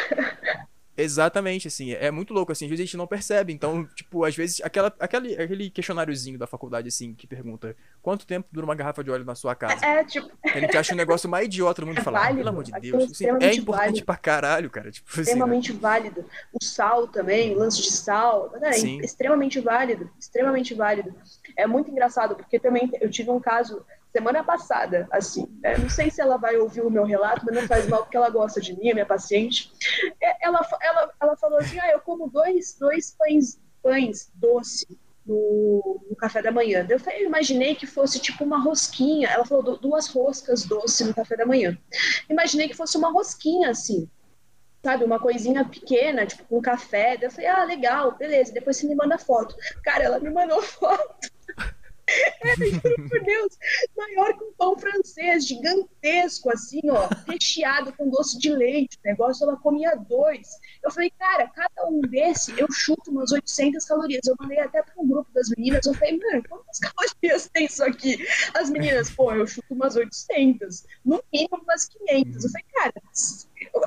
Exatamente, 0.96 1.68
assim, 1.68 1.92
é 1.94 2.12
muito 2.12 2.34
louco, 2.34 2.52
assim, 2.52 2.66
às 2.66 2.70
vezes 2.70 2.84
a 2.84 2.86
gente 2.86 2.98
não 2.98 3.08
percebe, 3.08 3.52
então, 3.52 3.86
tipo, 3.96 4.24
às 4.24 4.36
vezes, 4.36 4.62
aquela, 4.62 4.94
aquele, 5.00 5.34
aquele 5.36 5.70
questionáriozinho 5.70 6.38
da 6.38 6.46
faculdade, 6.46 6.88
assim, 6.88 7.16
que 7.16 7.26
pergunta 7.26 7.76
quanto 8.02 8.28
tempo 8.28 8.48
dura 8.52 8.66
uma 8.66 8.76
garrafa 8.76 9.04
de 9.04 9.10
óleo 9.10 9.26
na 9.26 9.34
sua 9.34 9.56
casa? 9.56 9.84
É, 9.84 10.04
tipo, 10.04 10.30
A 10.44 10.60
gente 10.60 10.78
acha 10.78 10.94
um 10.94 10.98
negócio 10.98 11.28
mais 11.28 11.46
idiota 11.46 11.82
do 11.82 11.88
mundo 11.88 11.98
É 12.04 12.04
falar, 12.04 12.30
ah, 12.30 12.36
pelo 12.36 12.50
amor 12.50 12.64
de 12.64 12.76
aquilo 12.76 12.98
Deus, 12.98 13.22
é 13.22 13.30
assim, 13.30 13.46
é 13.46 13.54
importante 13.56 13.66
válido. 13.88 14.06
pra 14.06 14.18
caralho, 14.18 14.70
cara, 14.70 14.92
tipo, 14.92 15.10
assim, 15.10 15.18
né? 15.18 15.24
extremamente 15.24 15.72
válido. 15.72 16.26
O 16.54 16.64
sal 16.64 17.08
também, 17.08 17.56
o 17.56 17.60
lance 17.60 17.82
de 17.82 17.92
sal, 17.92 18.52
né, 18.60 18.74
Sim. 18.74 19.00
extremamente 19.00 19.60
válido, 19.60 20.10
extremamente 20.20 20.74
válido. 20.74 21.16
É 21.58 21.66
muito 21.66 21.90
engraçado, 21.90 22.36
porque 22.36 22.60
também 22.60 22.92
eu 23.02 23.10
tive 23.10 23.32
um 23.32 23.40
caso 23.40 23.84
semana 24.16 24.44
passada, 24.44 25.08
assim, 25.12 25.48
né, 25.62 25.76
não 25.78 25.90
sei 25.90 26.10
se 26.12 26.22
ela 26.22 26.38
vai 26.38 26.56
ouvir 26.56 26.82
o 26.82 26.90
meu 26.92 27.04
relato, 27.04 27.44
mas 27.46 27.56
não 27.56 27.68
faz 27.68 27.88
mal 27.90 28.04
porque 28.04 28.16
ela 28.16 28.30
gosta 28.30 28.62
de 28.62 28.78
mim, 28.78 28.92
a 28.92 28.94
minha 28.94 29.06
paciente. 29.06 29.72
É, 30.22 30.46
Ela, 30.48 30.62
ela, 30.82 31.12
ela 31.22 31.36
falou 31.36 31.58
assim, 31.58 31.80
ah, 31.80 31.90
eu 31.92 32.00
como 32.00 32.30
dois, 32.30 32.78
dois 32.80 33.16
pães, 33.18 33.60
pães 33.82 34.32
doce 34.36 34.86
no, 35.26 36.00
no 36.10 36.16
café 36.16 36.42
da 36.42 36.52
manhã. 36.52 36.86
Eu, 36.88 37.00
falei, 37.00 37.26
imaginei 37.26 37.74
que 37.76 37.88
fosse 37.88 38.20
tipo 38.20 38.44
uma 38.44 38.62
rosquinha. 38.62 39.30
Ela 39.30 39.46
falou 39.46 39.64
"Du- 39.64 39.78
duas 39.78 40.08
roscas 40.08 40.64
doce 40.66 41.04
no 41.06 41.14
café 41.14 41.36
da 41.36 41.46
manhã. 41.46 41.78
Imaginei 42.30 42.68
que 42.68 42.76
fosse 42.76 42.98
uma 42.98 43.10
rosquinha 43.12 43.70
assim, 43.72 44.08
sabe, 44.86 45.04
uma 45.06 45.20
coisinha 45.20 45.64
pequena, 45.66 46.26
tipo 46.26 46.44
com 46.44 46.62
café. 46.62 47.16
Daí 47.18 47.28
eu 47.28 47.32
falei, 47.32 47.48
ah, 47.48 47.64
legal, 47.64 48.16
beleza. 48.18 48.52
Depois 48.54 48.78
você 48.78 48.86
me 48.86 48.96
manda 48.96 49.18
foto. 49.18 49.56
Cara, 49.84 50.04
ela 50.04 50.20
me 50.20 50.30
mandou 50.30 50.62
foto. 50.64 51.33
Por 53.10 53.24
Deus, 53.24 53.58
maior 53.96 54.38
que 54.38 54.44
um 54.44 54.54
pão 54.54 54.78
francês, 54.78 55.48
gigantesco, 55.48 56.52
assim, 56.52 56.82
ó, 56.90 57.08
recheado 57.28 57.94
com 57.94 58.10
doce 58.10 58.38
de 58.40 58.50
leite. 58.50 58.98
O 58.98 59.08
negócio 59.08 59.44
ela 59.44 59.58
comia 59.58 59.96
dois. 59.96 60.48
Eu 60.84 60.92
falei, 60.92 61.12
cara, 61.12 61.48
cada 61.48 61.88
um 61.88 62.02
desse 62.02 62.54
eu 62.60 62.72
chuto 62.72 63.12
umas 63.12 63.32
800 63.32 63.86
calorias. 63.86 64.28
Eu 64.28 64.36
mandei 64.40 64.60
até 64.60 64.82
para 64.82 64.94
um 64.98 65.08
grupo 65.08 65.32
das 65.34 65.50
meninas. 65.50 65.86
Eu 65.86 65.94
falei, 65.94 66.20
mano, 66.20 66.44
quantas 66.48 66.80
calorias 66.80 67.50
tem 67.52 67.66
isso 67.66 67.84
aqui? 67.84 68.26
As 68.54 68.70
meninas, 68.70 69.10
pô, 69.12 69.32
eu 69.34 69.48
chuto 69.48 69.74
umas 69.74 69.96
800, 69.96 70.84
no 71.06 71.24
mínimo 71.32 71.62
umas 71.64 71.86
500. 71.86 72.44
Eu 72.44 72.52
falei, 72.52 72.66
cara, 72.74 72.94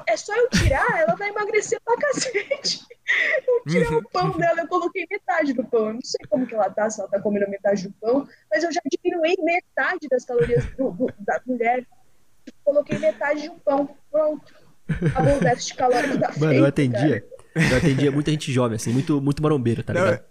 é 0.06 0.16
só 0.16 0.34
eu 0.34 0.48
tirar, 0.50 1.00
ela 1.00 1.14
vai 1.14 1.28
emagrecer 1.28 1.80
pra 1.84 1.96
cacete. 1.96 2.84
Eu 3.46 3.62
tirei 3.70 3.96
o 3.96 4.08
pão 4.08 4.30
dela, 4.32 4.60
eu 4.60 4.68
coloquei 4.68 5.06
metade 5.08 5.52
do 5.52 5.64
pão. 5.64 5.88
Eu 5.88 5.94
não 5.94 6.02
sei 6.02 6.26
como 6.28 6.46
que 6.46 6.54
ela 6.54 6.70
tá, 6.70 6.90
se 6.90 7.00
ela 7.00 7.08
tá 7.08 7.20
comendo 7.20 7.48
metade 7.48 7.88
do 7.88 7.94
pão, 7.94 8.15
mas 8.50 8.62
eu 8.64 8.72
já 8.72 8.80
diminuí 8.90 9.34
metade 9.42 10.06
das 10.10 10.24
calorias 10.24 10.64
do- 10.76 10.90
do- 10.92 11.12
da 11.18 11.40
mulher. 11.46 11.84
Coloquei 12.64 12.98
metade 12.98 13.42
de 13.42 13.48
um 13.50 13.58
pão. 13.58 13.96
Pronto. 14.10 14.54
Acabou 14.88 15.36
o 15.36 15.40
déficit 15.40 15.74
calórico 15.76 16.16
da 16.18 16.28
Mano, 16.28 16.38
frente, 16.38 16.54
eu 16.54 16.58
cara. 16.60 16.68
atendia. 16.68 17.24
Eu 17.70 17.76
atendia 17.76 18.12
muita 18.12 18.30
gente 18.30 18.52
jovem, 18.52 18.76
assim, 18.76 18.92
muito, 18.92 19.20
muito 19.20 19.42
marombeiro, 19.42 19.82
tá 19.82 19.92
ligado? 19.92 20.22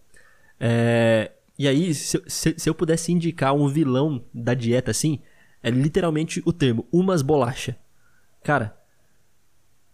É, 0.60 1.32
e 1.58 1.67
aí, 1.67 1.93
se, 1.93 2.17
eu- 2.17 2.24
se- 2.28 2.56
se 2.58 2.69
eu 2.69 2.74
pudesse 2.76 3.12
indicar 3.12 3.54
um 3.54 3.67
vilão 3.67 4.24
da 4.34 4.54
dieta, 4.54 4.91
assim, 4.91 5.19
é 5.62 5.69
literalmente 5.69 6.41
o 6.45 6.54
termo, 6.54 6.88
umas 6.91 7.21
bolacha. 7.21 7.76
Cara, 8.43 8.78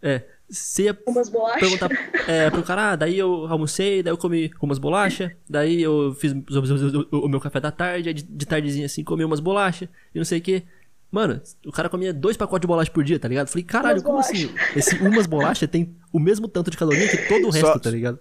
é, 0.01 0.23
você 0.51 0.83
ia 0.83 0.99
Umas 1.07 1.29
bolachas. 1.29 1.59
perguntar 1.61 1.89
é, 2.27 2.49
pro 2.49 2.61
cara, 2.63 2.91
ah, 2.91 2.95
daí 2.95 3.17
eu 3.17 3.47
almocei, 3.47 4.03
daí 4.03 4.11
eu 4.11 4.17
comi 4.17 4.51
umas 4.61 4.77
bolachas, 4.77 5.31
daí 5.49 5.81
eu 5.81 6.13
fiz 6.15 6.33
o, 6.33 7.07
o- 7.17 7.25
o 7.25 7.29
meu 7.29 7.39
café 7.39 7.59
da 7.59 7.71
tarde, 7.71 8.09
aí 8.09 8.13
de, 8.13 8.23
de 8.23 8.45
tardezinha 8.45 8.85
assim, 8.85 9.03
comi 9.03 9.23
umas 9.23 9.39
bolachas 9.39 9.87
e 10.13 10.17
não 10.17 10.25
sei 10.25 10.39
o 10.39 10.41
que. 10.41 10.63
Mano, 11.09 11.41
o 11.65 11.71
cara 11.71 11.89
comia 11.89 12.13
dois 12.13 12.37
pacotes 12.37 12.61
de 12.61 12.67
bolacha 12.67 12.89
por 12.91 13.03
dia, 13.03 13.19
tá 13.19 13.27
ligado? 13.27 13.47
Falei, 13.49 13.63
caralho, 13.65 13.95
Umas 13.95 14.03
como 14.03 14.17
assim? 14.19 14.49
Esse 14.75 14.95
umas 14.97 15.25
bolachas 15.25 15.69
tem 15.69 15.95
o 16.11 16.19
mesmo 16.19 16.47
tanto 16.47 16.69
de 16.71 16.77
caloria 16.77 17.07
que 17.07 17.17
todo 17.27 17.49
o 17.49 17.51
Só- 17.53 17.67
resto, 17.73 17.79
tá 17.81 17.89
ligado? 17.91 18.19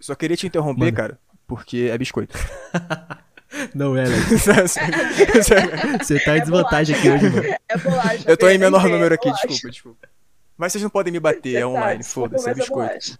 Só 0.00 0.14
queria 0.14 0.36
te 0.36 0.46
interromper, 0.46 0.80
Mano. 0.86 0.92
cara, 0.96 1.18
porque 1.46 1.88
é 1.92 1.96
biscoito. 1.98 2.36
Não 3.74 3.96
é, 3.96 4.04
velho. 4.04 4.22
eu 4.32 5.98
Você 5.98 6.20
tá 6.20 6.36
em 6.36 6.38
É 6.38 6.40
desvantagem 6.40 6.94
aqui 6.94 7.08
bolacha. 7.08 7.26
hoje, 7.26 7.36
mano. 7.36 7.56
É 7.68 7.76
bolacha. 7.78 8.36
tô 8.36 8.46
em 8.46 8.50
bem, 8.50 8.58
menor 8.58 8.84
número 8.88 9.12
é 9.12 9.16
aqui, 9.16 9.24
bolacha. 9.28 9.48
desculpa, 9.48 9.72
desculpa. 9.72 10.08
Mas 10.60 10.72
vocês 10.72 10.82
não 10.82 10.90
podem 10.90 11.10
me 11.10 11.18
bater, 11.18 11.56
é 11.56 11.66
online, 11.66 12.00
desculpa, 12.00 12.38
foda-se, 12.38 12.48
é 12.48 12.52
é 12.52 12.54
biscoito. 12.54 13.18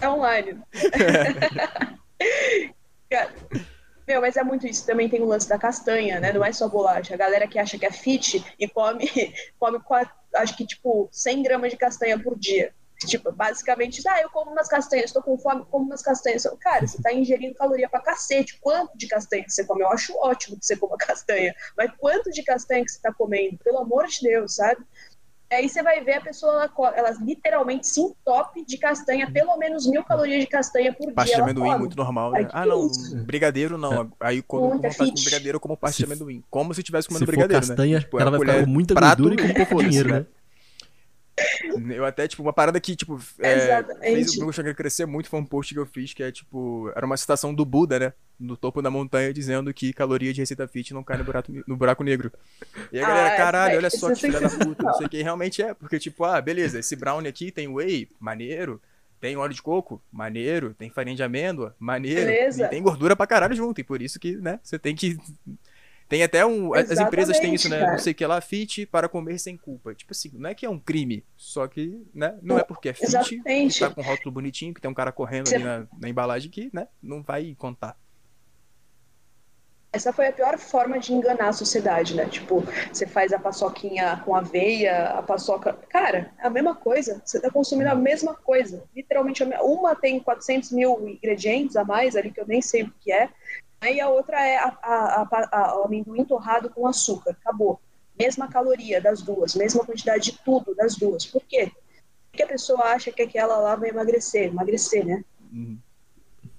É 0.00 0.08
online. 0.08 0.60
Cara, 3.08 3.32
meu, 4.04 4.20
mas 4.20 4.36
é 4.36 4.42
muito 4.42 4.66
isso. 4.66 4.84
Também 4.84 5.08
tem 5.08 5.22
o 5.22 5.24
lance 5.24 5.48
da 5.48 5.56
castanha, 5.56 6.18
né? 6.18 6.32
Não 6.32 6.44
é 6.44 6.52
só 6.52 6.68
bolacha. 6.68 7.14
A 7.14 7.16
galera 7.16 7.46
que 7.46 7.60
acha 7.60 7.78
que 7.78 7.86
é 7.86 7.92
fit 7.92 8.44
e 8.58 8.68
come, 8.68 9.08
come 9.56 9.78
quatro, 9.84 10.12
acho 10.34 10.56
que 10.56 10.66
tipo 10.66 11.08
100 11.12 11.44
gramas 11.44 11.70
de 11.70 11.76
castanha 11.76 12.18
por 12.18 12.36
dia. 12.36 12.74
Tipo, 13.06 13.30
basicamente, 13.30 14.02
ah, 14.08 14.20
eu 14.20 14.28
como 14.30 14.50
umas 14.50 14.66
castanhas, 14.66 15.12
tô 15.12 15.22
com 15.22 15.38
fome, 15.38 15.64
como 15.70 15.86
umas 15.86 16.02
castanhas. 16.02 16.42
Cara, 16.58 16.88
você 16.88 17.00
tá 17.00 17.12
ingerindo 17.12 17.54
caloria 17.54 17.88
pra 17.88 18.00
cacete. 18.00 18.58
Quanto 18.60 18.98
de 18.98 19.06
castanha 19.06 19.44
que 19.44 19.52
você 19.52 19.64
come? 19.64 19.82
Eu 19.82 19.90
acho 19.90 20.12
ótimo 20.18 20.58
que 20.58 20.66
você 20.66 20.76
coma 20.76 20.96
castanha. 20.98 21.54
Mas 21.76 21.92
quanto 21.98 22.32
de 22.32 22.42
castanha 22.42 22.84
que 22.84 22.90
você 22.90 23.00
tá 23.00 23.12
comendo? 23.12 23.58
Pelo 23.58 23.78
amor 23.78 24.08
de 24.08 24.22
Deus, 24.22 24.56
sabe? 24.56 24.84
Aí 25.56 25.68
você 25.68 25.82
vai 25.82 26.02
ver 26.02 26.14
a 26.14 26.20
pessoa, 26.20 26.52
ela, 26.52 26.94
ela 26.96 27.10
literalmente 27.20 27.86
se 27.86 28.00
entope 28.00 28.64
de 28.64 28.76
castanha, 28.78 29.30
pelo 29.30 29.56
menos 29.56 29.86
mil 29.86 30.02
calorias 30.04 30.40
de 30.40 30.46
castanha 30.46 30.92
por 30.92 31.12
Pasta 31.12 31.24
dia. 31.24 31.34
de 31.36 31.40
ela 31.40 31.50
amendoim, 31.50 31.68
come. 31.68 31.78
muito 31.80 31.96
normal, 31.96 32.32
né? 32.32 32.48
Ah, 32.52 32.66
não, 32.66 32.86
isso? 32.86 33.16
brigadeiro 33.24 33.78
não. 33.78 34.12
Aí 34.20 34.42
quando 34.42 34.64
eu 34.64 34.70
como 34.70 34.82
Muita 34.82 34.88
vontade 34.88 35.10
com 35.10 35.22
brigadeiro, 35.22 35.56
eu 35.56 35.60
como 35.60 35.76
pasta 35.76 35.96
Se 35.96 36.06
de 36.06 36.12
amendoim. 36.12 36.42
Como 36.50 36.74
se 36.74 36.80
eu 36.80 36.82
estivesse 36.82 37.08
comendo 37.08 37.20
Se 37.20 37.26
for 37.26 37.32
brigadeiro, 37.32 37.66
castanha, 37.66 37.94
né? 37.96 38.00
Tipo, 38.00 38.18
é 38.18 38.22
ela 38.22 38.30
vai 38.30 38.40
ficar 38.40 38.52
colher, 38.52 38.64
com 38.64 38.70
muita 38.70 38.94
prato 38.94 39.22
gordura 39.22 39.42
e 39.42 39.48
com 39.48 39.54
pouco 39.54 39.84
dinheiro, 39.84 40.08
né? 40.10 40.26
Eu 41.94 42.04
até, 42.04 42.26
tipo, 42.28 42.42
uma 42.42 42.52
parada 42.52 42.78
que, 42.80 42.94
tipo, 42.96 43.18
é, 43.38 43.82
fez 44.00 44.36
o 44.36 44.40
meu 44.40 44.50
Instagram 44.50 44.74
crescer 44.74 45.06
muito 45.06 45.28
foi 45.28 45.40
um 45.40 45.44
post 45.44 45.72
que 45.74 45.80
eu 45.80 45.86
fiz, 45.86 46.12
que 46.14 46.22
é, 46.22 46.30
tipo, 46.32 46.90
era 46.94 47.04
uma 47.06 47.16
citação 47.16 47.54
do 47.54 47.64
Buda, 47.64 47.98
né? 47.98 48.12
No 48.38 48.56
topo 48.56 48.82
da 48.82 48.90
montanha, 48.90 49.32
dizendo 49.32 49.72
que 49.72 49.92
caloria 49.92 50.32
de 50.32 50.40
receita 50.40 50.66
fit 50.66 50.92
não 50.92 51.04
cai 51.04 51.16
no 51.18 51.24
buraco, 51.24 51.52
no 51.66 51.76
buraco 51.76 52.02
negro. 52.02 52.32
E 52.92 52.98
a 52.98 53.04
Ah, 53.04 53.08
galera, 53.08 53.36
caralho, 53.36 53.68
daí- 53.70 53.78
olha 53.78 53.90
só 53.90 54.06
que 54.08 54.12
é 54.12 54.16
filha 54.16 54.40
da 54.40 54.48
puta, 54.50 54.82
não 54.82 54.94
sei 54.94 55.06
o 55.06 55.08
que. 55.08 55.16
E 55.18 55.22
realmente 55.22 55.62
é, 55.62 55.72
porque, 55.74 55.98
tipo, 55.98 56.24
ah, 56.24 56.40
beleza, 56.40 56.78
esse 56.80 56.96
brownie 56.96 57.28
aqui 57.28 57.50
tem 57.52 57.68
whey, 57.68 58.08
maneiro. 58.18 58.80
Tem 59.20 59.36
óleo 59.36 59.54
de 59.54 59.62
coco, 59.62 60.02
maneiro. 60.12 60.74
Tem 60.74 60.90
farinha 60.90 61.16
de 61.16 61.22
amêndoa, 61.22 61.74
maneiro. 61.78 62.26
Beleza. 62.26 62.66
E 62.66 62.68
tem 62.68 62.82
gordura 62.82 63.16
pra 63.16 63.26
caralho 63.26 63.54
junto. 63.56 63.80
E 63.80 63.84
por 63.84 64.02
isso 64.02 64.18
que, 64.20 64.36
né, 64.36 64.60
você 64.62 64.78
tem 64.78 64.94
que. 64.94 65.16
Tem 66.08 66.22
até 66.22 66.44
um. 66.44 66.74
As 66.74 66.98
empresas 66.98 67.38
têm 67.38 67.54
isso, 67.54 67.68
né? 67.68 67.76
Exatamente, 67.76 67.96
Não 67.98 68.04
sei 68.04 68.12
o 68.12 68.14
que 68.14 68.26
lá, 68.26 68.40
fit 68.40 68.86
para 68.86 69.08
comer 69.08 69.38
sem 69.38 69.56
culpa. 69.56 69.94
Tipo 69.94 70.12
assim, 70.12 70.30
não 70.34 70.50
é 70.50 70.54
que 70.54 70.66
é 70.66 70.70
um 70.70 70.78
crime. 70.78 71.24
Só 71.36 71.66
que, 71.66 72.06
né? 72.14 72.38
Não 72.42 72.58
é 72.58 72.62
porque 72.62 72.90
é 72.90 72.92
fit, 72.94 73.04
Exatamente. 73.06 73.80
tá 73.80 73.90
com 73.90 74.00
um 74.00 74.04
rótulo 74.04 74.30
bonitinho, 74.30 74.74
que 74.74 74.80
tem 74.80 74.90
um 74.90 74.94
cara 74.94 75.10
correndo 75.10 75.48
Você- 75.48 75.56
ali 75.56 75.64
na, 75.64 75.86
na 75.98 76.08
embalagem 76.08 76.50
que, 76.50 76.70
né? 76.72 76.88
Não 77.02 77.22
vai 77.22 77.54
contar. 77.58 77.96
Essa 79.92 80.12
foi 80.12 80.26
a 80.26 80.32
pior 80.32 80.58
forma 80.58 80.98
de 80.98 81.12
enganar 81.12 81.50
a 81.50 81.52
sociedade, 81.52 82.16
né? 82.16 82.26
Tipo, 82.26 82.64
você 82.92 83.06
faz 83.06 83.32
a 83.32 83.38
paçoquinha 83.38 84.20
com 84.24 84.34
aveia, 84.34 85.10
a 85.10 85.22
paçoca. 85.22 85.72
Cara, 85.88 86.32
é 86.40 86.46
a 86.48 86.50
mesma 86.50 86.74
coisa. 86.74 87.22
Você 87.24 87.40
tá 87.40 87.48
consumindo 87.48 87.88
a 87.88 87.94
mesma 87.94 88.34
coisa. 88.34 88.82
Literalmente, 88.94 89.44
uma 89.62 89.94
tem 89.94 90.18
400 90.18 90.72
mil 90.72 91.08
ingredientes 91.08 91.76
a 91.76 91.84
mais 91.84 92.16
ali, 92.16 92.32
que 92.32 92.40
eu 92.40 92.46
nem 92.46 92.60
sei 92.60 92.82
o 92.82 92.92
que 93.00 93.12
é. 93.12 93.28
Aí 93.84 94.00
a 94.00 94.08
outra 94.08 94.40
é 94.40 94.56
a, 94.56 94.68
a, 94.82 95.28
a- 95.52 95.80
o 95.80 95.84
amendoim 95.84 96.24
torrado 96.24 96.70
com 96.70 96.86
açúcar. 96.86 97.32
Acabou. 97.32 97.80
Mesma 98.18 98.48
caloria 98.48 99.00
das 99.00 99.22
duas, 99.22 99.54
mesma 99.54 99.84
quantidade 99.84 100.30
de 100.30 100.38
tudo 100.44 100.74
das 100.74 100.96
duas. 100.96 101.26
Por 101.26 101.42
quê? 101.42 101.70
Porque 102.30 102.42
a 102.42 102.46
pessoa 102.46 102.82
acha 102.84 103.10
que 103.12 103.22
aquela 103.22 103.56
lá 103.58 103.76
vai 103.76 103.90
emagrecer. 103.90 104.44
Emagrecer, 104.48 105.04
né? 105.04 105.24
Uhum. 105.52 105.78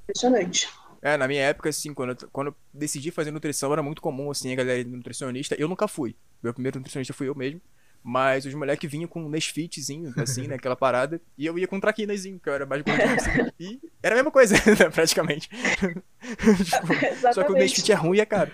Impressionante. 0.03 0.69
É, 1.01 1.17
na 1.17 1.27
minha 1.27 1.43
época, 1.43 1.69
assim, 1.69 1.93
quando 1.93 2.11
eu, 2.11 2.29
quando 2.31 2.47
eu 2.47 2.55
decidi 2.73 3.11
fazer 3.11 3.31
nutrição, 3.31 3.71
era 3.71 3.83
muito 3.83 4.01
comum, 4.01 4.31
assim, 4.31 4.51
a 4.51 4.55
galera 4.55 4.83
nutricionista. 4.87 5.55
Eu 5.55 5.67
nunca 5.67 5.87
fui. 5.87 6.15
Meu 6.41 6.53
primeiro 6.53 6.79
nutricionista 6.79 7.13
fui 7.13 7.29
eu 7.29 7.35
mesmo. 7.35 7.61
Mas 8.07 8.45
os 8.45 8.53
moleques 8.53 8.87
vinham 8.87 9.07
com 9.07 9.23
um 9.23 9.29
Nesfitzinho, 9.29 10.13
assim, 10.17 10.47
né? 10.47 10.53
Aquela 10.53 10.75
parada. 10.75 11.19
E 11.35 11.43
eu 11.43 11.57
ia 11.57 11.67
com 11.67 11.77
um 11.77 11.79
traquinazinho, 11.79 12.39
que 12.39 12.47
eu 12.47 12.53
era 12.53 12.63
mais 12.63 12.83
gordinho, 12.83 13.15
assim. 13.15 13.31
E 13.59 13.79
era 14.03 14.13
a 14.13 14.17
mesma 14.17 14.29
coisa, 14.29 14.53
né, 14.79 14.91
praticamente. 14.93 15.49
Tipo, 16.21 17.33
só 17.33 17.43
que 17.43 17.51
o. 17.51 17.55
Nesfit 17.55 17.91
é 17.91 17.95
ruim 17.95 18.17
e 18.17 18.21
é 18.21 18.25
caro. 18.27 18.51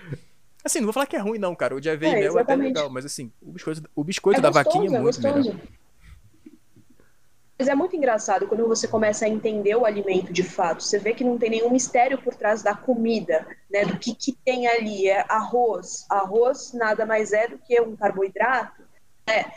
Assim, 0.64 0.78
não 0.78 0.86
vou 0.86 0.94
falar 0.94 1.04
que 1.04 1.16
é 1.16 1.18
ruim, 1.18 1.38
não, 1.38 1.54
cara. 1.54 1.76
O 1.76 1.80
de 1.82 1.90
aveia 1.90 2.16
É, 2.16 2.24
é 2.24 2.40
até 2.40 2.56
legal. 2.56 2.88
Mas, 2.88 3.04
assim, 3.04 3.30
o 3.42 3.52
biscoito, 3.52 3.82
o 3.94 4.02
biscoito 4.02 4.40
É 4.40 4.42
da 4.42 4.48
gostoso, 4.48 4.78
vaquinha 4.78 4.96
é 4.96 5.00
muito 5.02 5.20
gostoso. 5.20 5.50
melhor. 5.50 5.60
Mas 7.58 7.68
é 7.68 7.74
muito 7.74 7.94
engraçado 7.94 8.46
quando 8.46 8.66
você 8.66 8.88
começa 8.88 9.26
a 9.26 9.28
entender 9.28 9.76
o 9.76 9.84
alimento 9.84 10.32
de 10.32 10.42
fato. 10.42 10.82
Você 10.82 10.98
vê 10.98 11.12
que 11.12 11.22
não 11.22 11.36
tem 11.36 11.50
nenhum 11.50 11.70
mistério 11.70 12.16
por 12.22 12.34
trás 12.34 12.62
da 12.62 12.74
comida, 12.74 13.46
né? 13.70 13.84
Do 13.84 13.98
que, 13.98 14.14
que 14.14 14.32
tem 14.32 14.66
ali. 14.66 15.08
É 15.08 15.26
arroz. 15.28 16.06
Arroz 16.08 16.72
nada 16.72 17.04
mais 17.04 17.34
é 17.34 17.48
do 17.48 17.58
que 17.58 17.78
um 17.82 17.94
carboidrato. 17.94 18.81
Né? 19.26 19.52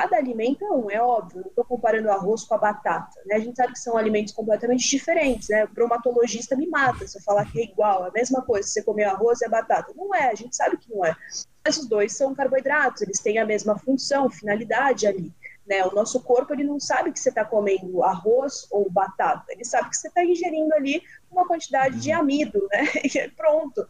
cada 0.00 0.16
alimento 0.16 0.64
é 0.64 0.70
um, 0.70 0.90
é 0.90 1.02
óbvio, 1.02 1.42
não 1.42 1.48
estou 1.48 1.64
comparando 1.64 2.10
arroz 2.10 2.44
com 2.44 2.54
a 2.54 2.58
batata, 2.58 3.20
né? 3.26 3.36
A 3.36 3.38
gente 3.38 3.56
sabe 3.56 3.74
que 3.74 3.78
são 3.78 3.98
alimentos 3.98 4.32
completamente 4.32 4.88
diferentes, 4.88 5.50
né? 5.50 5.64
O 5.64 5.68
bromatologista 5.68 6.56
me 6.56 6.66
mata 6.66 7.06
se 7.06 7.18
eu 7.18 7.22
falar 7.22 7.44
que 7.50 7.60
é 7.60 7.64
igual, 7.64 8.04
a 8.04 8.10
mesma 8.10 8.40
coisa, 8.40 8.66
se 8.66 8.74
você 8.74 8.82
comer 8.82 9.04
arroz 9.04 9.42
e 9.42 9.44
a 9.44 9.48
batata. 9.48 9.92
Não 9.94 10.14
é, 10.14 10.30
a 10.30 10.34
gente 10.34 10.56
sabe 10.56 10.78
que 10.78 10.90
não 10.90 11.04
é. 11.04 11.14
Mas 11.62 11.76
os 11.76 11.86
dois 11.86 12.16
são 12.16 12.34
carboidratos, 12.34 13.02
eles 13.02 13.20
têm 13.20 13.38
a 13.38 13.44
mesma 13.44 13.78
função, 13.78 14.30
finalidade 14.30 15.06
ali. 15.06 15.30
Né? 15.66 15.84
O 15.84 15.94
nosso 15.94 16.18
corpo 16.20 16.54
ele 16.54 16.64
não 16.64 16.80
sabe 16.80 17.12
que 17.12 17.20
você 17.20 17.28
está 17.28 17.44
comendo 17.44 18.02
arroz 18.02 18.66
ou 18.70 18.90
batata, 18.90 19.44
ele 19.50 19.64
sabe 19.64 19.90
que 19.90 19.96
você 19.98 20.08
está 20.08 20.24
ingerindo 20.24 20.74
ali 20.74 21.02
uma 21.30 21.46
quantidade 21.46 22.00
de 22.00 22.10
amido, 22.10 22.66
né? 22.72 22.86
E 23.04 23.28
pronto, 23.32 23.86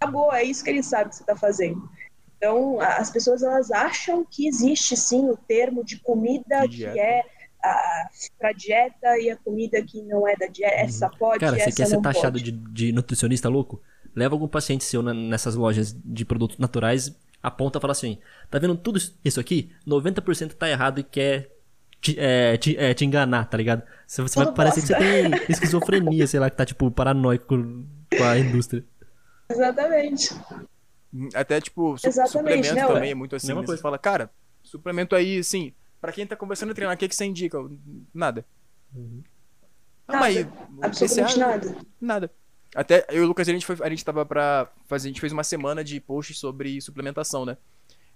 acabou, 0.00 0.32
é 0.32 0.42
isso 0.42 0.64
que 0.64 0.70
ele 0.70 0.82
sabe 0.82 1.10
que 1.10 1.16
você 1.16 1.22
está 1.22 1.36
fazendo. 1.36 1.86
Então, 2.42 2.80
as 2.80 3.08
pessoas 3.08 3.40
elas 3.40 3.70
acham 3.70 4.26
que 4.28 4.48
existe 4.48 4.96
sim 4.96 5.30
o 5.30 5.36
termo 5.36 5.84
de 5.84 5.96
comida 6.00 6.66
que 6.68 6.84
é 6.84 7.22
para 8.36 8.50
dieta 8.50 9.16
e 9.16 9.30
a 9.30 9.36
comida 9.36 9.80
que 9.80 10.02
não 10.02 10.26
é 10.26 10.34
da 10.34 10.46
dieta. 10.48 10.74
Uhum. 10.74 10.80
Essa 10.82 11.08
pode, 11.08 11.38
Cara, 11.38 11.56
você 11.56 11.70
quer 11.70 11.86
ser 11.86 12.00
taxado 12.00 12.40
de, 12.40 12.50
de, 12.50 12.90
nutricionista 12.90 13.48
louco? 13.48 13.80
Leva 14.12 14.34
algum 14.34 14.48
paciente 14.48 14.82
seu 14.82 15.04
nessas 15.04 15.54
lojas 15.54 15.96
de 16.04 16.24
produtos 16.24 16.58
naturais, 16.58 17.16
aponta 17.40 17.78
e 17.78 17.80
fala 17.80 17.92
assim: 17.92 18.18
tá 18.50 18.58
vendo 18.58 18.74
tudo 18.76 18.98
isso 19.24 19.38
aqui? 19.38 19.70
90% 19.86 20.54
tá 20.54 20.68
errado 20.68 20.98
e 20.98 21.04
quer 21.04 21.48
te, 22.00 22.18
é, 22.18 22.56
te, 22.56 22.76
é, 22.76 22.92
te 22.92 23.04
enganar, 23.04 23.44
tá 23.44 23.56
ligado? 23.56 23.84
Você, 24.04 24.20
você 24.20 24.44
vai, 24.44 24.52
parece 24.52 24.80
que 24.80 24.88
você 24.88 24.96
tem 24.96 25.30
esquizofrenia, 25.48 26.26
sei 26.26 26.40
lá, 26.40 26.50
que 26.50 26.56
tá 26.56 26.66
tipo 26.66 26.90
paranoico 26.90 27.46
com 27.46 28.24
a 28.24 28.36
indústria. 28.36 28.84
Exatamente. 29.48 30.34
Até, 31.34 31.60
tipo, 31.60 31.96
su 31.98 32.08
Exatamente, 32.08 32.66
suplemento 32.66 32.74
né, 32.74 32.86
também 32.86 33.10
é 33.10 33.14
muito 33.14 33.36
assim. 33.36 33.48
Mesma 33.48 33.62
né? 33.62 33.66
coisa. 33.66 33.78
Você 33.78 33.82
fala, 33.82 33.98
cara, 33.98 34.30
suplemento 34.62 35.14
aí, 35.14 35.38
assim, 35.38 35.72
pra 36.00 36.12
quem 36.12 36.26
tá 36.26 36.36
começando 36.36 36.70
a 36.70 36.74
treinar, 36.74 36.94
o 36.94 36.98
que, 36.98 37.08
que 37.08 37.14
você 37.14 37.24
indica? 37.24 37.58
Nada. 38.14 38.46
Uhum. 38.94 39.22
Não, 40.08 40.14
nada. 40.14 40.26
Aí, 40.26 40.48
Absolutamente 40.80 41.38
nada. 41.38 41.76
Nada. 42.00 42.30
Até 42.74 43.04
eu 43.10 43.22
e 43.22 43.24
o 43.24 43.26
Lucas, 43.26 43.46
a 43.48 43.52
gente, 43.52 43.66
foi, 43.66 43.76
a 43.82 43.88
gente 43.90 44.04
tava 44.04 44.24
pra 44.24 44.70
fazer, 44.86 45.08
a 45.08 45.10
gente 45.10 45.20
fez 45.20 45.32
uma 45.32 45.44
semana 45.44 45.84
de 45.84 46.00
posts 46.00 46.38
sobre 46.38 46.80
suplementação, 46.80 47.44
né? 47.44 47.58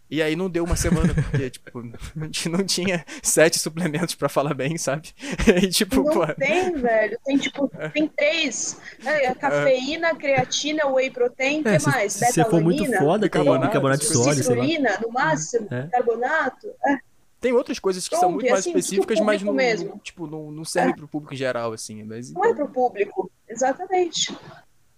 E 0.09 0.23
aí 0.23 0.37
não 0.37 0.49
deu 0.49 0.65
uma 0.65 0.77
semana, 0.77 1.13
porque, 1.15 1.51
tipo, 1.51 1.81
a 1.81 2.25
gente 2.25 2.49
não 2.49 2.65
tinha 2.65 3.05
sete 3.23 3.59
suplementos 3.59 4.15
pra 4.15 4.29
falar 4.29 4.55
bem, 4.55 4.79
sabe? 4.79 5.13
E, 5.63 5.69
tipo, 5.69 5.97
não 5.97 6.13
pô... 6.13 6.27
tem, 6.35 6.73
velho. 6.73 7.19
Tem, 7.25 7.39
tipo, 7.39 7.71
é. 7.79 7.89
tem 7.89 8.07
três. 8.09 8.79
Né? 9.03 9.35
Cafeína, 9.35 10.15
creatina, 10.15 10.87
whey 10.87 11.11
protein, 11.11 11.63
o 11.63 11.69
é, 11.69 11.79
que 11.79 11.87
mais? 11.87 12.13
Se 12.13 12.45
for 12.45 12.61
muito 12.61 12.85
foda, 12.99 13.27
bicarbonato, 13.27 13.67
bicarbonato 13.67 14.01
de 14.01 14.07
sódio, 14.07 14.43
Citrulina, 14.43 14.99
no 15.01 15.13
máximo, 15.13 15.67
é. 15.71 15.89
carbonato. 15.89 16.69
É. 16.87 16.99
Tem 17.41 17.53
outras 17.53 17.79
coisas 17.79 18.05
que 18.05 18.11
Pronto, 18.11 18.21
são 18.21 18.33
muito 18.33 18.49
mais 18.49 18.61
assim, 18.61 18.71
específicas, 18.71 19.21
mas 19.21 19.43
não, 19.43 19.53
mesmo. 19.53 20.01
tipo, 20.03 20.27
não, 20.27 20.51
não 20.51 20.65
serve 20.65 20.93
é. 20.93 20.97
pro 20.97 21.09
público 21.09 21.35
em 21.35 21.37
geral, 21.37 21.73
assim. 21.73 22.03
Mas, 22.03 22.31
então... 22.31 22.43
Não 22.43 22.51
é 22.51 22.55
pro 22.55 22.69
público, 22.69 23.31
exatamente. 23.49 24.35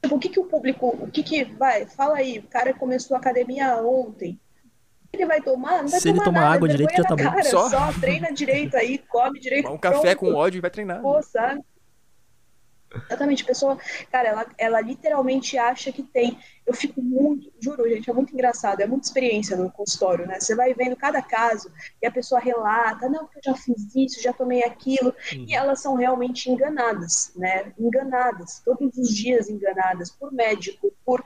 Tipo, 0.03 0.15
o 0.15 0.19
que 0.19 0.29
que 0.29 0.41
o 0.41 0.45
público, 0.45 0.97
o 1.01 1.11
que 1.11 1.23
que, 1.23 1.45
vai, 1.45 1.87
fala 1.87 2.19
aí, 2.19 2.39
o 2.39 2.45
cara 2.45 2.73
começou 2.73 3.17
a 3.17 3.21
academia 3.21 3.77
ontem, 3.83 4.39
ele 5.19 5.27
vai 5.27 5.41
tomar? 5.41 5.83
Não 5.83 5.89
vai 5.89 6.01
Se 6.01 6.09
tomar 6.09 6.17
ele 6.17 6.25
tomar 6.25 6.41
nada, 6.41 6.55
água 6.55 6.69
direito, 6.69 6.97
já 6.97 7.05
tá 7.05 7.17
bom. 7.17 7.43
Só? 7.43 7.69
só 7.69 7.93
treina 8.01 8.33
direito 8.33 8.77
aí, 8.77 8.99
come 8.99 9.39
direito. 9.41 9.71
Um 9.71 9.79
café 9.79 10.15
com 10.15 10.35
ódio 10.35 10.59
e 10.59 10.61
vai 10.61 10.71
treinar. 10.71 11.01
Pô, 11.01 11.23
sabe? 11.23 11.63
Exatamente, 13.07 13.43
a 13.43 13.47
pessoa, 13.47 13.79
cara, 14.11 14.29
ela, 14.29 14.47
ela 14.57 14.81
literalmente 14.81 15.59
acha 15.59 15.93
que 15.93 16.03
tem. 16.03 16.39
Eu 16.67 16.73
fico 16.73 17.03
muito, 17.03 17.53
juro, 17.61 17.89
gente, 17.89 18.09
é 18.09 18.13
muito 18.13 18.33
engraçado, 18.33 18.81
é 18.81 18.87
muita 18.87 19.07
experiência 19.07 19.57
no 19.57 19.71
consultório, 19.71 20.27
né? 20.27 20.41
Você 20.41 20.55
vai 20.55 20.73
vendo 20.73 20.97
cada 20.97 21.21
caso 21.21 21.71
e 22.01 22.07
a 22.07 22.11
pessoa 22.11 22.41
relata, 22.41 23.09
não, 23.09 23.27
porque 23.27 23.39
eu 23.39 23.53
já 23.53 23.55
fiz 23.55 23.95
isso, 23.95 24.23
já 24.23 24.33
tomei 24.33 24.65
aquilo, 24.65 25.15
uhum. 25.33 25.45
e 25.47 25.55
elas 25.55 25.81
são 25.81 25.95
realmente 25.97 26.51
enganadas, 26.51 27.33
né? 27.37 27.73
Enganadas, 27.79 28.63
todos 28.65 28.97
os 28.97 29.15
dias 29.15 29.51
enganadas 29.51 30.11
por 30.11 30.33
médico, 30.33 30.93
por. 31.05 31.23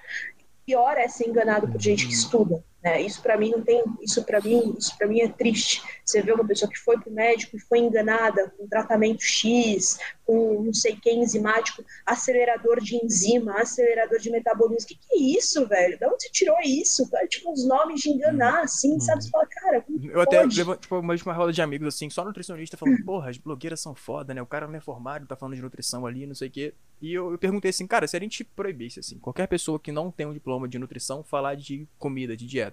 Pior 0.65 0.97
é 0.97 1.09
ser 1.09 1.29
enganado 1.29 1.67
por 1.67 1.81
gente 1.81 2.07
que 2.07 2.13
uhum. 2.13 2.19
estuda, 2.19 2.65
né? 2.83 3.01
Isso 3.01 3.23
para 3.23 3.37
mim 3.37 3.51
não 3.51 3.63
tem, 3.63 3.83
isso 4.01 4.25
para 4.25 4.41
mim, 4.41 4.75
isso 4.79 4.97
para 4.99 5.07
mim 5.07 5.21
é 5.21 5.29
triste. 5.29 5.83
Você 6.05 6.21
vê 6.21 6.33
uma 6.33 6.47
pessoa 6.47 6.71
que 6.71 6.79
foi 6.79 6.99
para 6.99 7.11
o 7.11 7.15
médico 7.15 7.57
e 7.57 7.61
foi 7.61 7.79
enganada 7.79 8.53
com 8.57 8.67
tratamento 8.67 9.23
X, 9.23 9.99
com 10.25 10.63
não 10.63 10.75
sei 10.75 10.97
quem 10.97 11.23
enzimático, 11.23 11.85
acelerador 12.05 12.81
de 12.81 12.97
enzima, 12.97 13.61
acelerador 13.61 14.19
de 14.19 14.31
metabolismo. 14.31 14.89
Que, 14.89 14.95
que 14.97 15.15
é 15.15 15.39
isso, 15.39 15.67
velho? 15.67 15.99
De 15.99 16.07
onde 16.07 16.23
você 16.23 16.31
tirou 16.31 16.57
isso? 16.65 17.09
É, 17.15 17.27
tipo, 17.27 17.53
os 17.53 17.67
nomes 17.67 18.01
de 18.01 18.11
enganar, 18.11 18.61
hum, 18.61 18.65
assim, 18.65 18.95
hum. 18.97 19.01
sabe? 19.01 19.23
Você 19.23 19.31
fala, 19.31 19.47
cara, 19.47 19.85
Eu 20.03 20.21
até 20.21 20.43
levo, 20.43 20.77
tipo, 20.77 20.99
uma, 20.99 21.15
uma 21.15 21.35
roda 21.35 21.53
de 21.53 21.63
amigos, 21.63 21.89
assim, 21.89 22.11
só 22.11 22.25
nutricionista 22.25 22.77
falando, 22.77 23.05
porra, 23.05 23.31
as 23.31 23.39
blogueiras 23.39 23.81
são 23.81 23.95
foda, 23.95 24.35
né? 24.35 24.43
O 24.43 24.47
cara 24.47 24.67
não 24.67 24.77
é 24.77 24.81
formado, 24.81 25.27
tá 25.27 25.37
falando 25.37 25.57
de 25.57 25.63
nutrição 25.63 26.07
ali, 26.07 26.27
não 26.27 26.35
sei 26.35 26.49
o 26.49 26.51
quê. 26.51 26.75
E 27.01 27.13
eu, 27.13 27.33
eu 27.33 27.39
perguntei 27.39 27.71
assim, 27.71 27.85
cara, 27.85 28.07
se 28.07 28.17
a 28.17 28.21
gente 28.21 28.45
proibisse, 28.45 29.01
assim, 29.01 29.19
qualquer 29.19 29.49
pessoa 29.49 29.79
que 29.79 29.91
não 29.91 30.11
tem 30.11 30.25
um 30.25 30.33
diploma 30.33 30.69
de 30.69 30.79
nutrição 30.79 31.25
falar 31.25 31.57
de 31.57 31.89
comida, 31.99 32.37
de 32.37 32.47
dieta, 32.47 32.72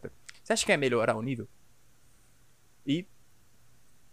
você 0.50 0.54
acha 0.54 0.66
que 0.66 0.72
é 0.72 0.78
melhorar 0.78 1.16
o 1.16 1.22
nível? 1.22 1.48
E. 2.86 3.06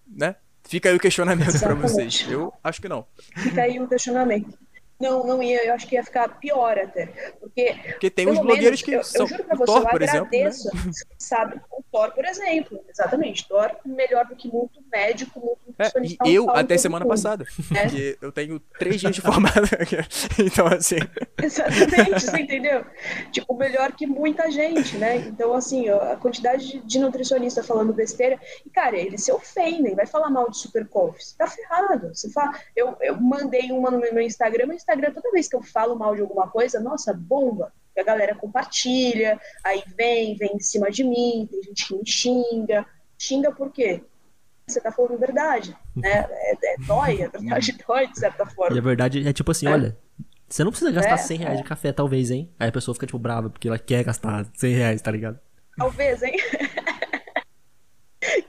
Né? 0.06 0.36
Fica 0.64 0.90
aí 0.90 0.96
o 0.96 1.00
questionamento 1.00 1.58
para 1.58 1.74
vocês. 1.74 2.26
Eu 2.28 2.52
acho 2.62 2.80
que 2.80 2.88
não. 2.88 3.06
Fica 3.38 3.62
aí 3.62 3.80
o 3.80 3.88
questionamento. 3.88 4.58
Não, 4.98 5.26
não 5.26 5.42
ia, 5.42 5.66
eu 5.66 5.74
acho 5.74 5.86
que 5.86 5.94
ia 5.94 6.04
ficar 6.04 6.28
pior 6.40 6.78
até. 6.78 7.06
Porque, 7.38 7.74
porque 7.90 8.10
tem 8.10 8.28
uns 8.28 8.38
blogueiros 8.38 8.80
que 8.80 8.92
eu, 8.92 9.04
são. 9.04 9.22
Eu 9.22 9.28
juro 9.28 9.44
pra 9.44 9.56
você, 9.56 9.72
Thor, 9.72 9.82
eu 9.82 9.88
agradeço, 9.88 10.68
exemplo, 10.68 10.86
né? 10.86 10.92
sabe? 11.18 11.60
O 11.70 11.82
Thor, 11.92 12.12
por 12.12 12.24
exemplo. 12.24 12.84
Exatamente. 12.88 13.46
Thor 13.46 13.76
melhor 13.84 14.26
do 14.26 14.34
que 14.34 14.48
muito 14.48 14.82
médico, 14.90 15.38
muito 15.38 15.74
é, 15.78 16.28
E 16.28 16.34
eu 16.34 16.48
até 16.50 16.78
semana 16.78 17.04
tudo. 17.04 17.10
passada. 17.10 17.44
É. 17.74 17.82
Porque 17.86 18.18
eu 18.22 18.32
tenho 18.32 18.58
três 18.78 19.00
dias 19.00 19.14
de 19.14 19.20
formada. 19.20 19.68
então, 20.38 20.66
assim. 20.66 20.96
Exatamente, 21.42 22.20
você 22.20 22.38
entendeu? 22.38 22.84
Tipo, 23.30 23.54
melhor 23.54 23.92
que 23.92 24.06
muita 24.06 24.50
gente, 24.50 24.96
né? 24.96 25.16
Então, 25.16 25.52
assim, 25.52 25.90
a 25.90 26.16
quantidade 26.16 26.66
de, 26.66 26.78
de 26.78 26.98
nutricionista 26.98 27.62
falando 27.62 27.92
besteira. 27.92 28.40
E, 28.64 28.70
cara, 28.70 28.96
eles 28.96 29.22
se 29.22 29.30
ofendem, 29.30 29.94
vai 29.94 30.06
falar 30.06 30.30
mal 30.30 30.50
de 30.50 30.56
super 30.56 30.86
Você 30.90 31.36
tá 31.36 31.46
ferrado. 31.46 32.14
Você 32.14 32.30
fala, 32.30 32.58
eu, 32.74 32.96
eu 33.00 33.20
mandei 33.20 33.70
uma 33.70 33.90
no 33.90 33.98
meu 33.98 34.20
Instagram, 34.20 34.66
mas 34.68 34.85
Instagram, 34.86 35.12
toda 35.12 35.32
vez 35.32 35.48
que 35.48 35.56
eu 35.56 35.62
falo 35.62 35.96
mal 35.96 36.14
de 36.14 36.22
alguma 36.22 36.48
coisa, 36.48 36.80
nossa, 36.80 37.12
bomba. 37.12 37.72
E 37.96 38.00
a 38.00 38.04
galera 38.04 38.34
compartilha, 38.34 39.40
aí 39.64 39.82
vem, 39.96 40.36
vem 40.36 40.54
em 40.54 40.60
cima 40.60 40.90
de 40.90 41.02
mim, 41.02 41.48
tem 41.50 41.62
gente 41.62 41.88
que 41.88 41.94
me 41.94 42.06
xinga. 42.06 42.86
Xinga 43.18 43.50
por 43.52 43.72
quê? 43.72 44.02
Você 44.66 44.80
tá 44.80 44.92
falando 44.92 45.18
verdade, 45.18 45.76
né? 45.94 46.26
É, 46.28 46.74
é 46.74 46.76
dói, 46.86 47.22
a 47.22 47.28
verdade 47.28 47.72
dói, 47.86 48.06
de 48.08 48.18
certa 48.18 48.44
forma. 48.46 48.76
E 48.76 48.78
a 48.78 48.82
verdade 48.82 49.26
é 49.26 49.32
tipo 49.32 49.50
assim, 49.50 49.66
é. 49.66 49.70
olha, 49.70 49.98
você 50.48 50.62
não 50.62 50.70
precisa 50.70 50.92
gastar 50.92 51.14
é, 51.14 51.18
100 51.18 51.38
reais 51.38 51.58
de 51.58 51.64
café, 51.64 51.92
talvez, 51.92 52.30
hein? 52.30 52.52
Aí 52.58 52.68
a 52.68 52.72
pessoa 52.72 52.94
fica, 52.94 53.06
tipo, 53.06 53.18
brava, 53.18 53.48
porque 53.48 53.68
ela 53.68 53.78
quer 53.78 54.04
gastar 54.04 54.46
100 54.54 54.74
reais, 54.74 55.02
tá 55.02 55.10
ligado? 55.10 55.38
Talvez, 55.76 56.22
hein? 56.22 56.36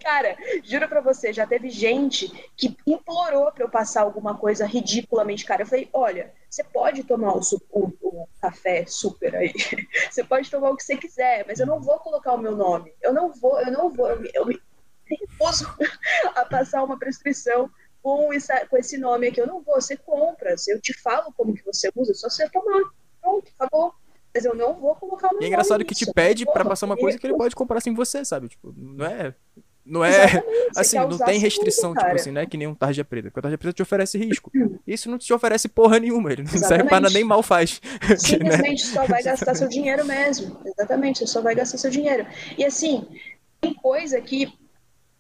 Cara, 0.08 0.38
juro 0.64 0.88
pra 0.88 1.02
você, 1.02 1.34
já 1.34 1.46
teve 1.46 1.70
gente 1.70 2.30
que 2.56 2.78
implorou 2.88 3.52
pra 3.52 3.66
eu 3.66 3.70
passar 3.70 4.04
alguma 4.04 4.38
coisa 4.38 4.66
ridiculamente 4.66 5.44
cara. 5.44 5.64
Eu 5.64 5.68
falei, 5.68 5.90
olha, 5.92 6.34
você 6.50 6.64
pode 6.64 7.04
tomar 7.04 7.36
o, 7.36 7.42
o, 7.72 7.94
o, 8.02 8.30
café 8.42 8.86
super 8.88 9.36
aí, 9.36 9.52
você 10.10 10.24
pode 10.24 10.50
tomar 10.50 10.70
o 10.70 10.78
que 10.78 10.84
você 10.86 10.96
quiser, 10.96 11.44
mas 11.46 11.60
eu 11.60 11.66
não 11.68 11.82
vou 11.82 12.00
colocar 12.00 12.36
o 12.36 12.38
meu 12.38 12.56
nome. 12.56 12.94
Eu 13.02 13.12
não 13.12 13.34
vou, 13.34 13.60
eu 13.60 13.70
não 13.70 13.90
vou, 13.90 14.08
eu 14.10 14.22
me, 14.22 14.32
eu 14.34 14.46
me 14.46 14.58
recuso 15.06 15.68
a 16.38 16.46
passar 16.46 16.86
uma 16.86 16.98
prescrição 16.98 17.70
com, 18.02 18.32
essa, 18.32 18.66
com 18.66 18.78
esse 18.78 18.98
nome 18.98 19.28
aqui. 19.28 19.42
Eu 19.42 19.48
não 19.48 19.62
vou, 19.62 19.76
você 19.76 19.98
compra, 19.98 20.56
eu 20.70 20.80
te 20.80 20.94
falo 20.94 21.34
como 21.34 21.54
que 21.54 21.66
você 21.66 21.92
usa, 21.94 22.14
só 22.14 22.30
você 22.30 22.50
tomar. 22.50 22.82
Pronto, 23.20 23.52
acabou 23.60 23.94
mas 24.34 24.46
eu 24.46 24.54
não 24.54 24.76
vou 24.76 24.96
colocar 24.96 25.30
o 25.30 25.32
meu 25.32 25.42
E 25.42 25.46
é 25.46 25.48
engraçado 25.48 25.84
que 25.84 25.96
te 25.96 26.14
pede 26.14 26.46
para 26.46 26.64
passar 26.64 26.86
uma 26.86 26.96
coisa 26.96 27.18
que 27.18 27.26
ele 27.26 27.36
pode 27.36 27.56
comprar 27.56 27.82
sem 27.82 27.92
você, 27.94 28.24
sabe? 28.24 28.48
Tipo, 28.48 28.72
não 28.78 29.04
é 29.04 29.34
não 29.88 30.04
é. 30.04 30.44
assim, 30.76 30.98
não 30.98 31.18
tem 31.18 31.40
restrição, 31.40 31.94
tipo 31.94 32.12
assim, 32.12 32.32
não 32.32 32.42
é 32.42 32.46
que 32.46 32.58
nem 32.58 32.68
um 32.68 32.76
tarja 32.76 33.04
preta. 33.04 33.30
Porque 33.30 33.40
a 33.40 33.44
tarja 33.44 33.58
preta 33.58 33.74
te 33.74 33.82
oferece 33.82 34.18
risco. 34.18 34.52
Isso 34.86 35.10
não 35.10 35.18
te 35.18 35.34
oferece 35.34 35.68
porra 35.68 36.00
nenhuma. 36.00 36.32
Ele 36.32 36.44
não 36.44 36.54
Exatamente. 36.54 36.68
serve 36.68 36.90
para 36.90 37.00
nada, 37.02 37.14
nem 37.14 37.24
mal 37.24 37.42
faz. 37.42 37.82
Simplesmente 38.18 38.86
né? 38.86 38.94
só 38.94 39.06
vai 39.06 39.24
gastar 39.24 39.56
seu 39.56 39.68
dinheiro 39.68 40.06
mesmo. 40.06 40.60
Exatamente, 40.66 41.20
você 41.20 41.28
só 41.28 41.42
vai 41.42 41.56
gastar 41.56 41.78
seu 41.78 41.90
dinheiro. 41.90 42.26
E 42.58 42.66
assim, 42.66 43.08
tem 43.62 43.74
coisa 43.74 44.20
que 44.22 44.54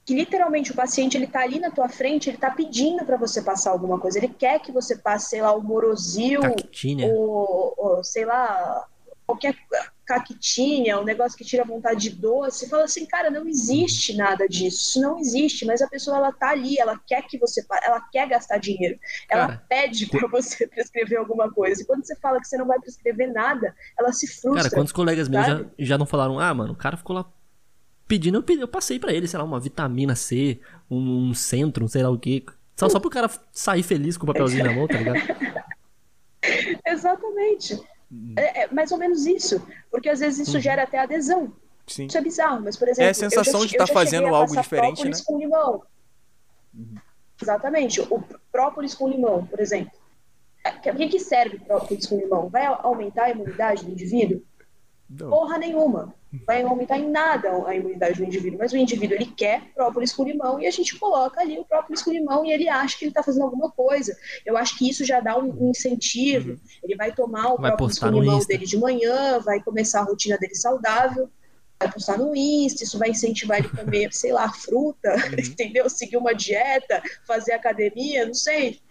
que 0.05 0.15
literalmente 0.15 0.71
o 0.71 0.73
paciente 0.73 1.17
ele 1.17 1.27
tá 1.27 1.41
ali 1.41 1.59
na 1.59 1.69
tua 1.69 1.89
frente, 1.89 2.29
ele 2.29 2.37
tá 2.37 2.49
pedindo 2.49 3.03
para 3.03 3.17
você 3.17 3.41
passar 3.41 3.71
alguma 3.71 3.99
coisa, 3.99 4.17
ele 4.17 4.29
quer 4.29 4.61
que 4.61 4.71
você 4.71 4.95
passe, 4.95 5.31
sei 5.31 5.41
lá, 5.41 5.53
o 5.53 5.61
morosil, 5.61 6.39
ou, 7.13 7.73
ou 7.75 8.03
sei 8.05 8.23
lá, 8.23 8.87
qualquer 9.25 9.53
caquitinha, 10.07 10.97
um 10.97 11.03
negócio 11.03 11.37
que 11.37 11.43
tira 11.43 11.65
vontade 11.65 12.09
de 12.09 12.15
doce, 12.15 12.69
fala 12.69 12.85
assim, 12.85 13.05
cara, 13.05 13.29
não 13.29 13.45
existe 13.45 14.15
nada 14.15 14.47
disso, 14.47 14.77
isso 14.77 15.01
não 15.01 15.19
existe, 15.19 15.65
mas 15.65 15.81
a 15.81 15.87
pessoa 15.87 16.15
ela 16.15 16.31
tá 16.31 16.51
ali, 16.51 16.79
ela 16.79 16.97
quer 17.05 17.23
que 17.23 17.37
você, 17.37 17.61
ela 17.83 17.99
quer 18.09 18.25
gastar 18.29 18.57
dinheiro, 18.57 18.97
ela 19.29 19.47
cara, 19.47 19.63
pede 19.67 20.05
para 20.05 20.25
você 20.29 20.65
prescrever 20.65 21.19
alguma 21.19 21.51
coisa. 21.51 21.81
E 21.81 21.85
quando 21.85 22.05
você 22.05 22.15
fala 22.15 22.39
que 22.39 22.47
você 22.47 22.57
não 22.57 22.65
vai 22.65 22.79
prescrever 22.79 23.33
nada, 23.33 23.75
ela 23.99 24.13
se 24.13 24.27
frustra. 24.27 24.63
Cara, 24.63 24.69
quantos 24.69 24.93
colegas 24.93 25.27
meus 25.27 25.45
já, 25.45 25.65
já 25.77 25.97
não 25.97 26.05
falaram, 26.05 26.39
ah, 26.39 26.53
mano, 26.53 26.71
o 26.71 26.77
cara 26.77 26.95
ficou 26.95 27.13
lá 27.13 27.29
pedindo, 28.07 28.37
eu, 28.47 28.59
eu 28.59 28.67
passei 28.67 28.97
pra 28.97 29.11
ele, 29.11 29.27
sei 29.27 29.37
lá, 29.37 29.43
uma 29.43 29.59
vitamina 29.59 30.15
C, 30.15 30.61
um, 30.89 31.29
um 31.29 31.33
centro, 31.33 31.83
um 31.83 31.87
sei 31.89 32.01
lá 32.01 32.09
o 32.09 32.17
quê. 32.17 32.45
Só, 32.77 32.87
só 32.87 32.97
pro 32.97 33.09
cara 33.09 33.29
sair 33.51 33.83
feliz 33.83 34.15
com 34.15 34.23
o 34.23 34.27
papelzinho 34.27 34.63
na 34.63 34.71
mão, 34.71 34.87
tá 34.87 34.97
ligado? 34.97 35.19
Exatamente. 36.87 37.77
É, 38.37 38.63
é 38.63 38.67
mais 38.71 38.91
ou 38.91 38.97
menos 38.97 39.25
isso. 39.25 39.65
Porque 39.91 40.09
às 40.09 40.19
vezes 40.19 40.47
isso 40.47 40.57
Uhum. 40.57 40.61
gera 40.61 40.83
até 40.83 40.97
adesão. 40.99 41.53
Sim. 41.85 42.05
Isso 42.05 42.17
é 42.17 42.21
bizarro, 42.21 42.61
mas, 42.61 42.75
por 42.75 42.87
exemplo. 42.87 43.07
É 43.07 43.09
a 43.11 43.13
sensação 43.13 43.61
já, 43.61 43.67
de 43.67 43.77
tá 43.77 43.83
eu 43.83 43.87
já 43.87 43.93
fazendo 43.93 44.27
algo 44.35 44.55
diferente, 44.55 44.95
própolis 44.95 45.19
né? 45.19 45.23
com 45.25 45.39
limão. 45.39 45.83
Uhum. 46.73 46.95
Exatamente. 47.41 48.01
O 48.01 48.23
própolis 48.51 48.93
com 48.93 49.07
limão, 49.07 49.45
por 49.45 49.59
exemplo. 49.59 49.91
Por 50.83 50.95
que, 50.95 51.07
que 51.07 51.19
serve 51.19 51.59
própolis 51.59 52.05
com 52.05 52.17
limão? 52.17 52.49
Vai 52.49 52.65
aumentar 52.65 53.25
a 53.25 53.29
imunidade 53.29 53.85
do 53.85 53.91
indivíduo? 53.91 54.41
Não. 55.09 55.29
Porra 55.29 55.57
nenhuma. 55.57 56.13
Vai 56.45 56.61
aumentar 56.61 56.97
em 56.97 57.09
nada 57.09 57.49
a 57.65 57.73
imunidade 57.73 58.17
do 58.17 58.25
indivíduo. 58.25 58.59
Mas 58.59 58.73
o 58.73 58.77
indivíduo, 58.77 59.15
ele 59.15 59.25
quer 59.25 59.61
própolis 59.73 60.11
com 60.13 60.25
limão 60.25 60.59
e 60.59 60.67
a 60.67 60.71
gente 60.71 60.97
coloca 60.99 61.39
ali 61.39 61.57
o 61.57 61.63
própolis 61.63 62.01
com 62.01 62.11
limão 62.11 62.45
e 62.45 62.51
ele 62.51 62.67
acha 62.67 62.97
que 62.97 63.05
ele 63.05 63.11
está 63.11 63.23
fazendo 63.23 63.43
alguma 63.43 63.71
coisa. 63.71 64.15
Eu 64.45 64.57
acho 64.57 64.77
que 64.77 64.89
isso 64.89 65.05
já 65.05 65.21
dá 65.21 65.37
um, 65.37 65.67
um 65.67 65.71
incentivo. 65.71 66.51
Uhum. 66.51 66.59
Ele 66.83 66.95
vai 66.95 67.13
tomar 67.13 67.53
o 67.53 67.57
Vai 67.57 67.71
própolis 67.71 67.97
com 67.97 68.07
limão 68.09 68.39
dele 68.39 68.65
de 68.65 68.77
manhã, 68.77 69.39
vai 69.39 69.61
começar 69.61 70.01
a 70.01 70.03
rotina 70.03 70.37
dele 70.37 70.55
saudável, 70.55 71.29
vai 71.79 71.91
postar 71.91 72.17
no 72.17 72.35
Insta, 72.35 72.83
isso 72.83 72.99
vai 72.99 73.09
incentivar 73.11 73.59
ele 73.59 73.69
a 73.71 73.77
comer, 73.77 74.11
sei 74.13 74.33
lá, 74.33 74.51
fruta, 74.51 75.15
Uhum. 75.15 75.39
entendeu? 75.39 75.89
Seguir 75.89 76.17
uma 76.17 76.33
dieta, 76.33 77.01
fazer 77.25 77.53
academia, 77.53 78.25
não 78.25 78.33
sei. 78.33 78.81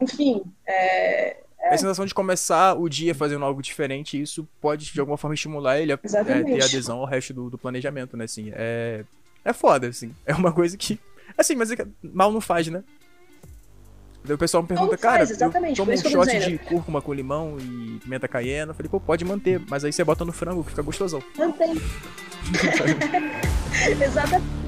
Enfim, 0.00 0.42
é, 0.66 1.41
É 1.62 1.74
a 1.74 1.78
sensação 1.78 2.04
de 2.04 2.12
começar 2.12 2.74
o 2.74 2.88
dia 2.88 3.14
fazendo 3.14 3.44
algo 3.44 3.62
diferente, 3.62 4.20
isso 4.20 4.46
pode, 4.60 4.92
de 4.92 5.00
alguma 5.00 5.16
forma, 5.16 5.34
estimular 5.34 5.78
ele 5.78 5.92
a 5.92 5.94
é, 5.94 6.42
ter 6.42 6.62
adesão 6.62 6.98
ao 6.98 7.06
resto 7.06 7.32
do, 7.32 7.48
do 7.48 7.56
planejamento, 7.56 8.16
né? 8.16 8.24
Assim, 8.24 8.50
é, 8.54 9.04
é 9.44 9.52
foda, 9.52 9.88
assim. 9.88 10.14
É 10.26 10.34
uma 10.34 10.52
coisa 10.52 10.76
que. 10.76 10.98
Assim, 11.38 11.54
mas 11.54 11.70
é 11.70 11.76
que 11.76 11.86
mal 12.02 12.32
não 12.32 12.40
faz, 12.40 12.66
né? 12.66 12.82
Daí 14.24 14.34
o 14.34 14.38
pessoal 14.38 14.62
me 14.62 14.68
pergunta, 14.68 14.92
não 14.92 14.98
cara, 14.98 15.26
faz, 15.26 15.40
eu 15.40 15.50
tomo 15.50 15.66
um 15.92 15.96
shot 15.96 16.26
dizendo. 16.26 16.50
de 16.50 16.58
cúrcuma 16.58 17.02
com 17.02 17.12
limão 17.12 17.56
e 17.58 17.98
pimenta 18.00 18.28
caiena. 18.28 18.70
Eu 18.70 18.74
falei, 18.74 18.88
pô, 18.88 19.00
pode 19.00 19.24
manter, 19.24 19.60
mas 19.68 19.84
aí 19.84 19.92
você 19.92 20.04
bota 20.04 20.24
no 20.24 20.32
frango 20.32 20.62
que 20.62 20.70
fica 20.70 20.82
gostosão. 20.82 21.22
mantém. 21.36 21.74
Exatamente. 24.00 24.61